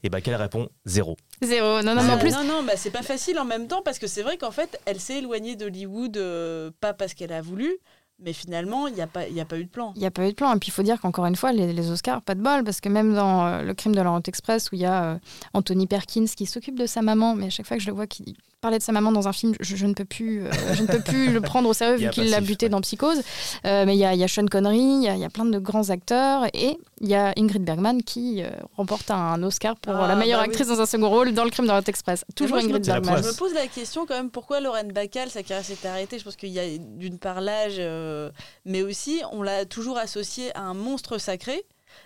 [0.04, 1.18] Et Bacall répond zéro.
[1.42, 1.82] Zéro.
[1.82, 3.98] Non, non, en Ah, plus, non, non, bah, c'est pas facile en même temps parce
[4.00, 7.78] que c'est vrai qu'en fait, elle s'est éloignée d'Hollywood, euh, pas parce qu'elle a voulu,
[8.22, 9.94] Mais finalement, il n'y a, pas- y a pas eu de plan.
[9.96, 10.54] Il n'y a pas eu de plan.
[10.54, 12.82] Et puis il faut dire qu'encore une fois, les, les Oscars, pas de bol, parce
[12.82, 15.18] que même dans euh, Le crime de l'Orient Express, où il y a euh,
[15.54, 18.08] Anthony Perkins qui s'occupe de sa maman, mais à chaque fois que je le vois
[18.08, 20.82] qui parlait de sa maman dans un film, je, je ne peux plus, euh, je
[20.82, 23.22] ne peux plus le prendre au sérieux vu qu'il l'a buté dans Psychose.
[23.66, 25.26] Euh, mais il y a, il y a Sean Connery, il y a, il y
[25.26, 29.42] a plein de grands acteurs, et il y a Ingrid Bergman qui euh, remporte un
[29.44, 30.50] Oscar pour Ah, la meilleure bah oui.
[30.52, 32.26] actrice dans un second rôle dans Le crime de l'Orient Express.
[32.36, 33.24] Toujours moi, Ingrid Bergman.
[33.24, 36.20] Je me pose la question quand même pourquoi Lorraine Bacal, sa carrière s'est arrêtée?
[36.20, 38.30] Je pense qu'il y a d'une part l'âge, euh,
[38.66, 41.64] mais aussi on l'a toujours associée à un monstre sacré.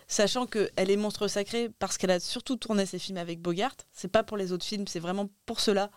[0.07, 3.75] Sachant qu'elle est monstre sacré parce qu'elle a surtout tourné ses films avec Bogart.
[3.91, 5.89] C'est pas pour les autres films, c'est vraiment pour cela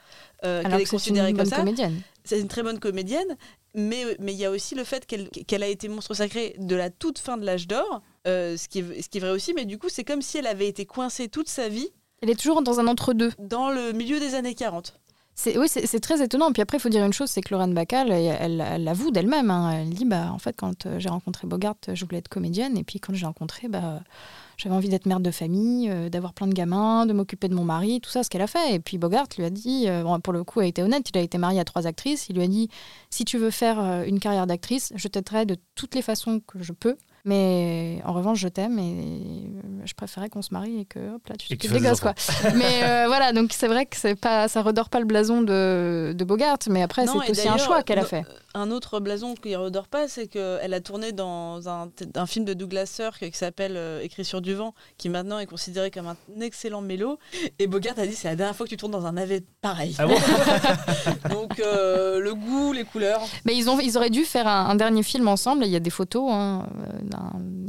[0.45, 1.57] euh, qu'elle est considérée une comme bonne ça.
[1.59, 2.01] comédienne.
[2.25, 3.37] C'est une très bonne comédienne,
[3.75, 6.91] mais mais il y a aussi le fait qu'elle a été monstre sacré de la
[6.91, 9.65] toute fin de l'âge d'or, euh, ce, qui est, ce qui est vrai aussi, mais
[9.65, 11.91] du coup c'est comme si elle avait été coincée toute sa vie
[12.23, 13.33] Elle est toujours dans un entre-deux.
[13.39, 14.99] dans le milieu des années 40.
[15.45, 16.51] Oui, c'est, très étonnant.
[16.51, 19.51] Puis après, il faut dire une chose, c'est que Lorraine Bacall, elle, l'avoue d'elle-même.
[19.51, 19.70] hein.
[19.80, 22.76] Elle dit, bah, en fait, quand euh, j'ai rencontré Bogart, je voulais être comédienne.
[22.76, 24.01] Et puis quand j'ai rencontré, bah,
[24.57, 27.64] j'avais envie d'être mère de famille, euh, d'avoir plein de gamins, de m'occuper de mon
[27.64, 28.74] mari, tout ça, ce qu'elle a fait.
[28.74, 31.11] Et puis Bogart lui a dit, euh, bon, pour le coup, elle a été honnête,
[31.11, 32.28] il a été marié à trois actrices.
[32.30, 32.70] Il lui a dit,
[33.11, 36.72] si tu veux faire une carrière d'actrice, je t'aiderai de toutes les façons que je
[36.72, 36.97] peux.
[37.27, 41.27] Mais en revanche, je t'aime et euh, je préférais qu'on se marie et que hop
[41.29, 41.99] là, tu t'occupes des gosses.
[41.99, 42.14] Quoi.
[42.55, 46.14] mais euh, voilà, donc c'est vrai que c'est pas, ça redore pas le blason de,
[46.16, 48.24] de Bogart, mais après, Non, c'est aussi un choix qu'elle a fait.
[48.55, 52.45] Un autre blason qui ne redore pas, c'est qu'elle a tourné dans un, un film
[52.45, 56.07] de Douglas Sirk qui s'appelle euh, Écrit sur du vent, qui maintenant est considéré comme
[56.07, 57.18] un excellent mélo.
[57.59, 59.97] Et Bogart a dit c'est la dernière fois que tu tournes dans un navet pareil.
[59.99, 60.14] Ah bon?
[61.31, 63.20] Donc euh, le goût, les couleurs.
[63.45, 65.64] Mais ils, ont, ils auraient dû faire un, un dernier film ensemble.
[65.66, 66.99] Il y a des photos hein, euh,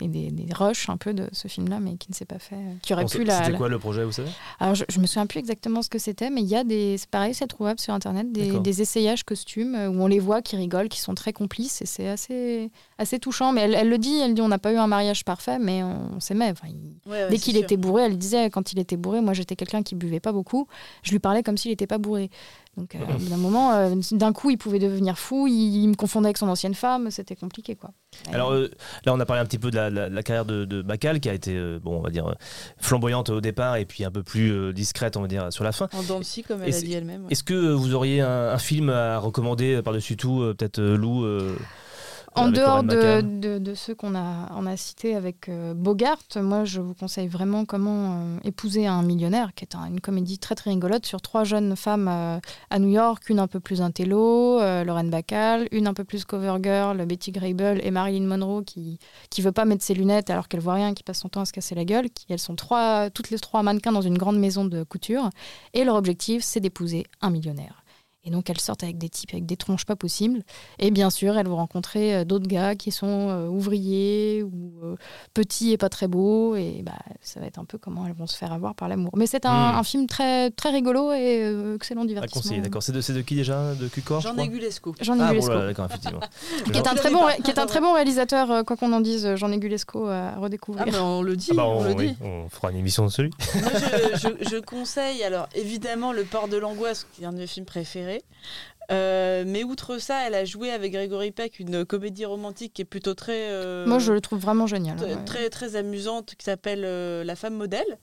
[0.02, 2.56] et des, des rushs un peu de ce film-là, mais qui ne s'est pas fait.
[2.56, 3.38] euh, Qui aurait Bon, pu la.
[3.38, 4.30] C'était la- quoi le projet, vous savez?
[4.60, 6.98] Alors, je, je me souviens plus exactement ce que c'était, mais il y a des.
[6.98, 10.42] C'est pareil, c'est trouvable sur Internet, des, des essayages costumes euh, où on les voit
[10.42, 13.52] qui rigolent, qui sont très complices, et c'est assez, assez touchant.
[13.54, 15.84] Mais elle, elle le dit, elle dit on n'a pas eu un mariage parfait, mais
[15.84, 16.52] on, s'aimait.
[16.52, 19.34] Enfin, il- Ouais, ouais, Dès qu'il était bourré, elle disait quand il était bourré, moi
[19.34, 20.68] j'étais quelqu'un qui buvait pas beaucoup,
[21.04, 22.30] je lui parlais comme s'il n'était pas bourré.
[22.78, 25.88] Donc euh, au bout d'un moment, euh, d'un coup, il pouvait devenir fou, il, il
[25.90, 27.90] me confondait avec son ancienne femme, c'était compliqué quoi.
[28.32, 28.70] Alors euh,
[29.06, 31.20] là, on a parlé un petit peu de la, la- la carrière de, de Bacall,
[31.20, 32.36] qui a été, euh, bon, on va dire,
[32.80, 35.72] flamboyante au départ et puis un peu plus euh, discrète, on va dire, sur la
[35.72, 35.90] fin.
[35.94, 37.24] En scie, comme elle a dit elle-même.
[37.26, 37.32] ouais.
[37.32, 41.24] Est-ce que vous auriez un, un film à recommander par-dessus tout, euh, peut-être euh, Lou
[41.26, 41.56] euh,
[42.36, 46.20] En dehors de, Bacall de- de ceux qu'on a, on a cités avec euh, Bogart,
[46.36, 50.38] moi je vous conseille vraiment comment euh, épouser un millionnaire, qui est un- une comédie
[50.38, 53.82] très très rigolote sur trois jeunes femmes euh, à New York, une un peu plus
[53.82, 59.00] intello, Lorraine Bacall, une un peu plus cover girl, Betty Grable et Marilyn Monroe qui
[59.32, 61.46] qui veut pas mettre ses lunettes alors qu'elle voit rien, qui passe son temps à
[61.46, 62.10] se casser la gueule.
[62.12, 65.30] Qui, elles sont trois, toutes les trois mannequins dans une grande maison de couture
[65.74, 67.84] et leur objectif c'est d'épouser un millionnaire.
[68.28, 70.42] Et donc elles sortent avec des types avec des tronches pas possibles.
[70.80, 74.96] Et bien sûr, elles vont rencontrer euh, d'autres gars qui sont euh, ouvriers ou euh,
[75.34, 76.56] petits et pas très beaux.
[76.58, 79.12] Et bah, ça va être un peu comment elles vont se faire avoir par l'amour.
[79.16, 79.76] Mais c'est un, Hmm.
[79.78, 82.42] un film très, très rigolo et euh, excellent à divertissement.
[82.42, 82.84] conseiller D'accord.
[82.84, 84.44] C'est de, de qui déjà De Cucor je Jean crois?
[84.44, 84.94] Négulesco.
[85.00, 85.54] Jean Ah, Négulesco.
[85.54, 86.20] bon, d'accord, effectivement.
[86.66, 89.36] Qui est, un très bon, qui est un très bon réalisateur, quoi qu'on en dise,
[89.36, 90.84] Jean Négulesco à redécouvrir.
[90.88, 92.18] Ah, mais on le dit, Ah bah, on, on, le oui, dit.
[92.22, 93.32] on fera une émission dessus.
[93.56, 93.70] Moi,
[94.16, 97.48] je, je- je conseille, alors évidemment, Le Port de l'Angoisse, qui est un de mes
[97.48, 98.17] films préférés.
[98.90, 102.86] Euh, mais outre ça, elle a joué avec Grégory Peck une comédie romantique qui est
[102.86, 103.50] plutôt très.
[103.50, 104.98] euh, Moi, je le trouve vraiment génial.
[105.00, 105.16] ouais.
[105.26, 107.98] très, très amusante, qui s'appelle euh, La femme modèle.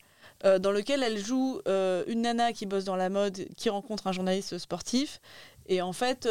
[0.61, 1.61] dans lequel elle joue
[2.07, 5.21] une nana qui bosse dans la mode, qui rencontre un journaliste sportif.
[5.67, 6.29] Et en fait,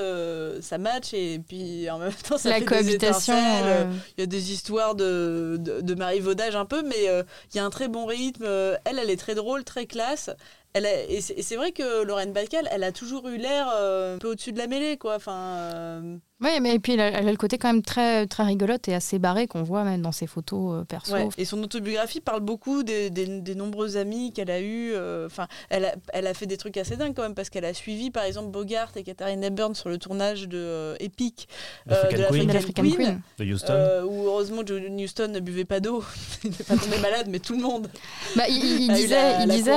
[0.62, 4.24] ça match et puis en même temps, ça La fait des cohabitation, euh, Il y
[4.24, 7.06] a des histoires de, de, de marivaudage un peu, mais
[7.52, 8.46] il y a un très bon rythme.
[8.46, 10.30] Elle, elle est très drôle, très classe.
[10.74, 14.18] Elle a- et c'est vrai que Lorraine Bacall, elle a toujours eu l'air euh, un
[14.18, 15.16] peu au-dessus de la mêlée, quoi.
[15.18, 15.34] Enfin,
[15.74, 18.44] euh, Oui, mais et puis elle a, elle a le côté quand même très, très
[18.44, 21.14] rigolote et assez barré qu'on voit même dans ses photos euh, perso.
[21.14, 21.30] ouais.
[21.38, 24.94] Et son autobiographie parle beaucoup des, des, des nombreux amis qu'elle a eus.
[24.96, 27.66] euh, Enfin, elle, a, elle a fait des trucs assez dingues quand même, parce qu'elle
[27.66, 31.48] a suivi, par exemple, Bogart et Katharine Hepburn sur le tournage de euh, Epic
[31.86, 31.94] de
[32.32, 32.48] Queen.
[32.52, 32.96] l'African Queen.
[32.96, 33.22] Queen.
[33.38, 33.74] De Houston.
[33.74, 36.04] Euh, où heureusement John Houston ne buvait pas d'eau,
[36.44, 37.88] il n'est pas tombé malade, mais tout le monde.
[38.36, 39.72] Bah, il, il a eu disait, la- il, la disait,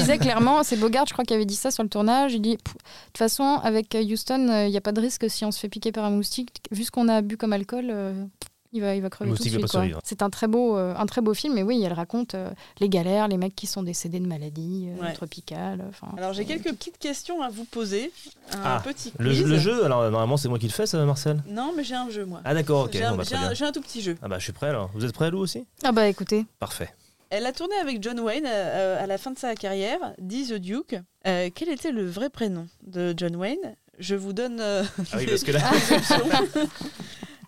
[0.00, 2.32] disait clairement, c'est Bogart, je crois, qui avait dit ça sur le tournage.
[2.34, 5.44] Il dit, de toute façon, avec Houston, euh, il n'y a pas de risque si
[5.44, 6.60] on se fait piquer par un moustique.
[6.70, 8.24] Vu ce qu'on a bu comme alcool, euh,
[8.72, 9.66] il va, il va crever Le tout de suite.
[10.04, 11.58] C'est un très beau, euh, un très beau film.
[11.58, 15.02] Et oui, elle raconte euh, les galères, les mecs qui sont décédés de maladies euh,
[15.02, 15.12] Ouais.
[15.12, 15.84] tropicales.
[16.16, 18.12] Alors j'ai quelques petites questions à vous poser.
[18.54, 19.42] Un Ah, petit le, quiz.
[19.44, 21.42] le jeu, alors normalement c'est moi qui le fais, ça, Marcel?
[21.48, 22.42] Non, mais j'ai un jeu moi.
[22.44, 22.90] Ah d'accord, ok.
[22.92, 24.16] J'ai bon, un, bah, un- j'ai un tout petit jeu.
[24.22, 24.88] Ah bah je suis prêt alors.
[24.94, 25.64] Vous êtes prêt, Lou aussi?
[25.82, 26.46] Ah bah écoutez.
[26.60, 26.94] Parfait.
[27.30, 30.54] Elle a tourné avec John Wayne euh, à la fin de sa carrière, dit The
[30.54, 30.96] Duke.
[31.26, 33.76] Euh, quel était le vrai prénom de John Wayne?
[34.00, 34.60] Je vous donne.
[34.60, 35.60] euh, Ah oui, parce que là-.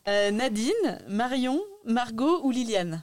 [0.08, 0.72] Euh, Nadine,
[1.08, 3.02] Marion, Margot ou Liliane?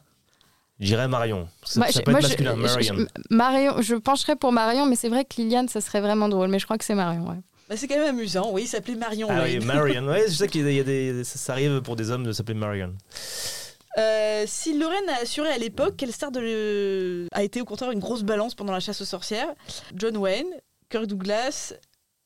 [0.80, 1.48] J'irais Marion.
[1.66, 2.96] Ça, Moi, ça j'ai- peut être je- masculin, je- Marion.
[2.98, 6.48] je- Marion, je pencherais pour Marion, mais c'est vrai que Liliane, ça serait vraiment drôle.
[6.50, 7.28] Mais je crois que c'est Marion.
[7.28, 7.36] ouais.
[7.68, 9.28] Bah, C'est quand même amusant, oui, il s'appelait Marion.
[9.30, 9.66] Ah oui, Wayne.
[9.66, 10.04] Marion.
[10.08, 11.96] Ouais, je sais qu'il y a des, il y a des- ça, ça arrive pour
[11.98, 12.94] des hommes de s'appeler Marion.
[14.00, 17.92] Euh, si Lorraine a assuré à l'époque, quelle star de le- a été au contraire
[17.92, 19.54] une grosse balance pendant la chasse aux sorcières
[19.94, 20.48] John Wayne,
[20.90, 21.74] Kirk Douglas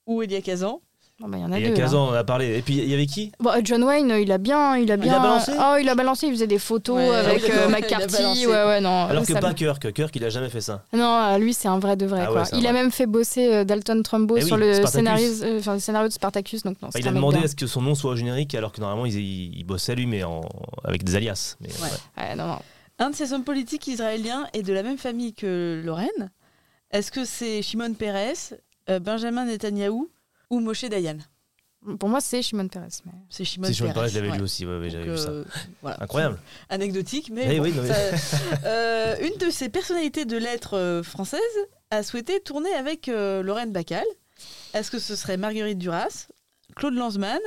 [0.06, 0.82] ou Elia Kazan
[1.26, 1.76] Bah, il y en a Il y a deux.
[1.76, 2.00] 15 là.
[2.00, 2.58] ans, on a parlé.
[2.58, 3.32] Et puis, il y avait qui?
[3.40, 5.14] Bon, euh, John Wayne, euh, il a bien, il a bien.
[5.16, 6.28] a balancé Oh, il a balancé.
[6.28, 7.58] Il faisait des photos Ouais, avec d'accord.
[7.58, 8.14] euh, Il a McCarthy.
[8.18, 8.48] balancé.
[8.48, 9.06] Ouais, ouais, non.
[9.06, 9.94] Alors que ça- pas Kirk.
[9.94, 10.84] Kirk, il a jamais fait ça.
[10.94, 12.26] Non, lui, c'est un vrai de vrai.
[12.28, 12.44] Ah quoi.
[12.54, 14.92] il a même fait bosser euh, Dalton Trumbo Eh oui, sur le Spartacus.
[14.92, 16.64] scénario, euh, enfin, le scénario de Spartacus.
[16.64, 18.72] Donc, non, c'est il a demandé à ce que son nom soit au générique, alors
[18.74, 20.42] que normalement, il, il- il bossait lui, mais en,
[20.84, 21.56] avec des alias.
[21.62, 22.24] Mais, ouais.
[22.30, 22.60] Ouais, non, non.
[23.00, 26.32] Un de ces hommes politiques israéliens est de la même famille que Lorraine.
[26.92, 28.54] Est-ce que c'est Shimon Peres,
[28.90, 30.10] euh, Benjamin Netanyahou
[30.54, 31.18] ou Moshe Dayan
[32.00, 32.88] Pour moi, c'est Shimon Peres.
[33.06, 33.12] Mais...
[33.30, 34.08] C'est Shimon me Peres.
[34.08, 34.38] je l'avais ouais.
[34.38, 34.66] lu aussi.
[34.66, 35.30] ouais, ouais, j'avais vu ça.
[35.30, 35.46] euh,
[35.82, 35.98] voilà.
[36.02, 36.40] Incroyable.
[36.70, 40.78] Anecdotique, mais, Eh bon, oui, non, mais- ça- Euh, une de ces personnalités de lettres
[40.78, 41.40] euh, françaises
[41.92, 44.06] a souhaité tourner avec euh, Lorraine Bacal.
[44.74, 46.28] Est-ce que ce serait Marguerite Duras,
[46.76, 47.40] Claude Lanzmann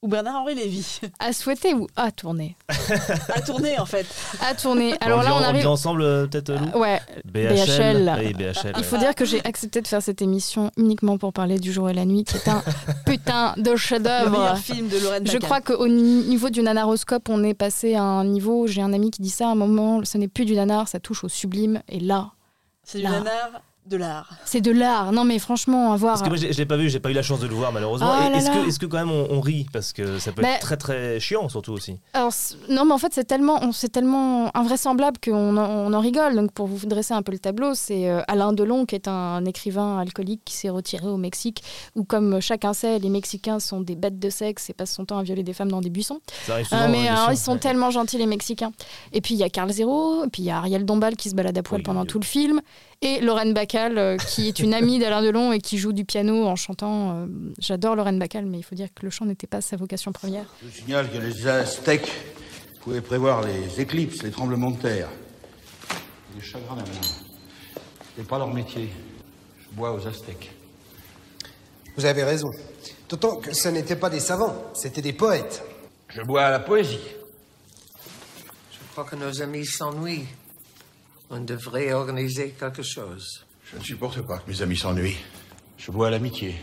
[0.00, 2.56] ou Bernard-Henri Lévy À souhaiter ou à tourner
[3.34, 4.06] À tourner en fait.
[4.40, 4.94] À tourner.
[5.00, 5.66] Alors on là, on arrive.
[5.66, 8.14] ensemble, euh, peut-être, Lou Ouais, BHL.
[8.18, 8.72] Oui, BHL.
[8.78, 11.90] Il faut dire que j'ai accepté de faire cette émission uniquement pour parler du jour
[11.90, 12.62] et la nuit, qui est un
[13.06, 14.30] putain de Le chef-d'œuvre.
[14.30, 18.02] meilleur film de Lorraine Je crois qu'au ni- niveau du nanaroscope, on est passé à
[18.02, 18.66] un niveau.
[18.68, 21.00] J'ai un ami qui dit ça à un moment, ce n'est plus du nanar, ça
[21.00, 21.82] touche au sublime.
[21.88, 22.30] Et là,
[22.84, 23.50] C'est du nanar
[23.88, 24.30] de l'art.
[24.44, 25.12] c'est de l'art.
[25.12, 26.14] Non, mais franchement, à voir.
[26.14, 27.72] Parce que moi, je l'ai pas vu, j'ai pas eu la chance de le voir,
[27.72, 28.10] malheureusement.
[28.10, 30.60] Ah là Est-ce que, quand même on, on rit Parce que ça peut Mais- être
[30.60, 31.96] très très chiant, surtout aussi.
[32.12, 32.32] Alors,
[32.68, 36.34] non, mais en fait, c'est tellement, on- c'est tellement invraisemblable qu'on en, on en rigole.
[36.36, 39.44] Donc, pour vous dresser un peu le tableau, c'est euh, Alain Delon, qui est un,
[39.44, 41.62] écrivain alcoolique qui s'est retiré au Mexique,
[41.96, 45.18] où, comme chacun sait, les Mexicains sont des bêtes de sexe et passent son temps
[45.18, 46.20] à violer des femmes dans des buissons.
[46.46, 46.88] Ça arrive Euh, souvent.
[46.88, 47.32] mais bien alors, sûr.
[47.32, 47.58] ils sont Ouais.
[47.58, 48.72] tellement gentils, les Mexicains.
[49.12, 51.30] Et puis, il y a Carl Zero, et puis il y a Ariel Dombal qui
[51.30, 52.60] se balade à poil pendant tout le film,
[53.00, 56.46] et Lorraine Bacal, euh, qui est une amie d'Alain Delon et qui joue du piano
[56.46, 57.22] en chantant.
[57.22, 57.26] euh,
[57.58, 60.44] J'adore Lorraine Bacal, mais il faut dire que le chant n'était pas sa vocation première.
[60.62, 62.10] Je vous signale que les Aztèques
[62.82, 65.08] pouvaient prévoir les éclipses, les tremblements de terre.
[66.36, 66.90] Les chagrins d'amour.
[68.16, 68.88] C'est pas leur métier.
[69.60, 70.50] Je bois aux Aztèques.
[71.96, 72.48] Vous avez raison.
[73.08, 75.62] D'autant que ce n'étaient pas des savants, c'était des poètes.
[76.08, 76.98] Je bois à la poésie.
[78.72, 80.26] Je crois que nos amis s'ennuient.
[81.30, 83.44] On devrait organiser quelque chose.
[83.70, 85.16] Je ne supporte pas que mes amis s'ennuient.
[85.76, 86.54] Je bois à l'amitié.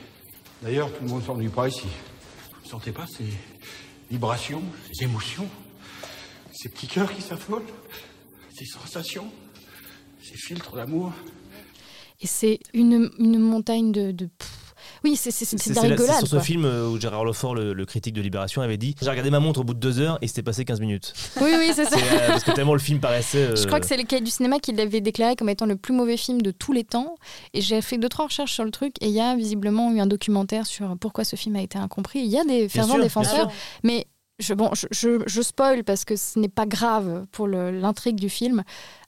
[0.64, 1.88] D'ailleurs, tout le monde s'ennuie pas ici.
[2.52, 3.26] Vous ne sentez pas ces
[4.10, 5.48] vibrations, ces émotions,
[6.52, 7.66] ces petits cœurs qui s'affolent,
[8.58, 9.32] ces sensations,
[10.24, 11.12] ces filtres d'amour
[12.22, 14.30] Et c'est une, une montagne de.
[15.06, 16.16] Oui, c'est c'est- c'est C'est de la rigolade.
[16.20, 18.96] c'est sur ce film euh, où Gérard Lefort, le, le critique de Libération, avait dit
[19.02, 21.14] J'ai regardé ma montre au bout de deux heures et c'était passé 15 minutes.
[21.40, 21.96] Oui, oui, c'est ça.
[21.98, 23.38] euh, parce que tellement le film paraissait.
[23.52, 25.76] euh, Je crois que c'est le cahier du cinéma qui l'avait déclaré comme étant le
[25.76, 27.16] plus mauvais film de tous les temps.
[27.54, 28.96] Et j'ai fait deux, trois recherches sur le truc.
[29.02, 32.20] Et il y a visiblement eu un documentaire sur pourquoi ce film a été incompris.
[32.22, 33.52] Il y a des fervents défenseurs.
[33.84, 34.08] Mais
[34.40, 38.30] je, bon, je, je, je spoil parce que ce n'est pas grave pour l'intrigue du
[38.30, 38.64] film.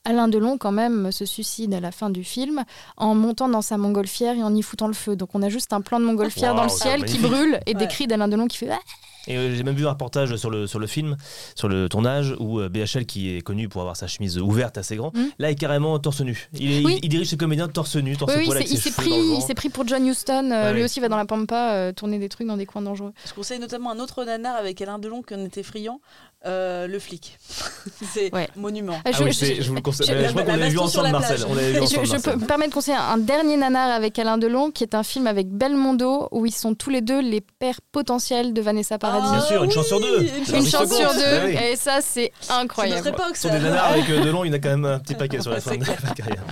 [0.10, 2.64] Alain Delon, quand même, se suicide à la fin du film
[2.98, 5.16] en montant dans sa montgolfière et en y foutant le feu.
[5.16, 7.88] Donc on a juste un plan de montgolfière dans le ciel qui brûle et des
[7.88, 8.80] cris d'Alain Delon qui fait Ah
[9.28, 11.18] Et euh, j'ai même vu un reportage sur le, sur le film,
[11.56, 14.96] sur le tournage, où euh, BHL, qui est connu pour avoir sa chemise ouverte assez
[14.96, 15.26] grand, Mm.
[15.40, 16.48] là est carrément torse nu.
[16.54, 16.94] Il, est- Oui.
[17.00, 19.10] il, il dirige ses comédiens torse nu, torse Oui, oui, avec il ses s'est pris,
[19.12, 20.50] il s'est pour John Huston.
[20.52, 22.82] euh, Ouais, lui aussi va dans la pampa euh, tourner des trucs dans des coins
[22.82, 23.12] dangereux.
[23.28, 26.00] Je conseille notamment un autre nanar avec Alain Delon qui en était friand,
[26.46, 27.38] euh, Le Flic.
[28.14, 29.00] c'est monument.
[29.06, 30.08] Ah, je- oui, je- c'est- je vous le conseille.
[30.08, 31.40] je- Mais je crois qu'on l'avait vu ensemble, Marcel.
[31.50, 34.72] On vu ensemble, je, peux me permettre de conseiller un dernier nanar avec Alain Delon,
[34.72, 38.54] qui est un film avec Belmondo, où ils sont tous les deux les pères potentiels
[38.54, 39.32] de Vanessa Paradis.
[39.32, 40.22] Bien sûr, une chance sur deux.
[40.22, 41.56] Une Alors, chance sur deux, oui.
[41.72, 43.14] et ça c'est incroyable.
[43.34, 45.42] Sur des nanars avec euh, Delon, il y en a quand même un petit paquet
[45.42, 46.44] sur la fin de la carrière.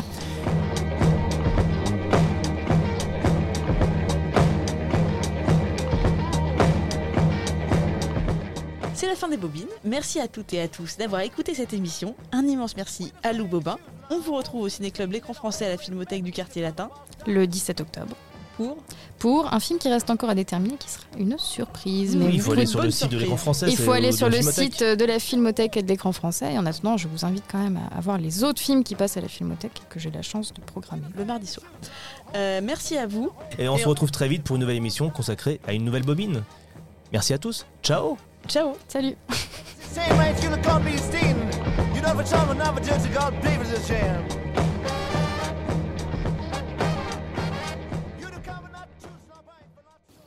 [9.06, 9.68] C'est la fin des bobines.
[9.84, 12.16] Merci à toutes et à tous d'avoir écouté cette émission.
[12.32, 13.78] Un immense merci à Lou Bobin.
[14.10, 16.90] On vous retrouve au Ciné-Club L'écran français à la Filmothèque du quartier latin.
[17.28, 18.16] Le 17 octobre.
[18.58, 18.78] Pour
[19.20, 22.18] Pour un film qui reste encore à déterminer, qui sera une surprise.
[22.20, 23.68] Oui, il faut aller sur le site de l'écran français.
[23.70, 26.54] Il faut aller sur le site de la Filmothèque et de l'écran français.
[26.54, 29.18] Et en attendant, je vous invite quand même à, voir les autres films qui passent
[29.18, 31.04] à la Filmothèque et que j'ai la chance de programmer.
[31.16, 31.68] Le mardi soir.
[32.34, 33.30] Euh, merci à vous.
[33.60, 36.42] Et on se retrouve très vite pour une nouvelle émission consacrée à une nouvelle bobine.
[37.12, 37.68] Merci à tous.
[37.84, 38.18] Ciao.
[38.48, 38.78] Ciao.
[38.88, 39.16] Salut.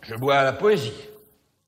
[0.02, 1.07] Je bois à la poésie.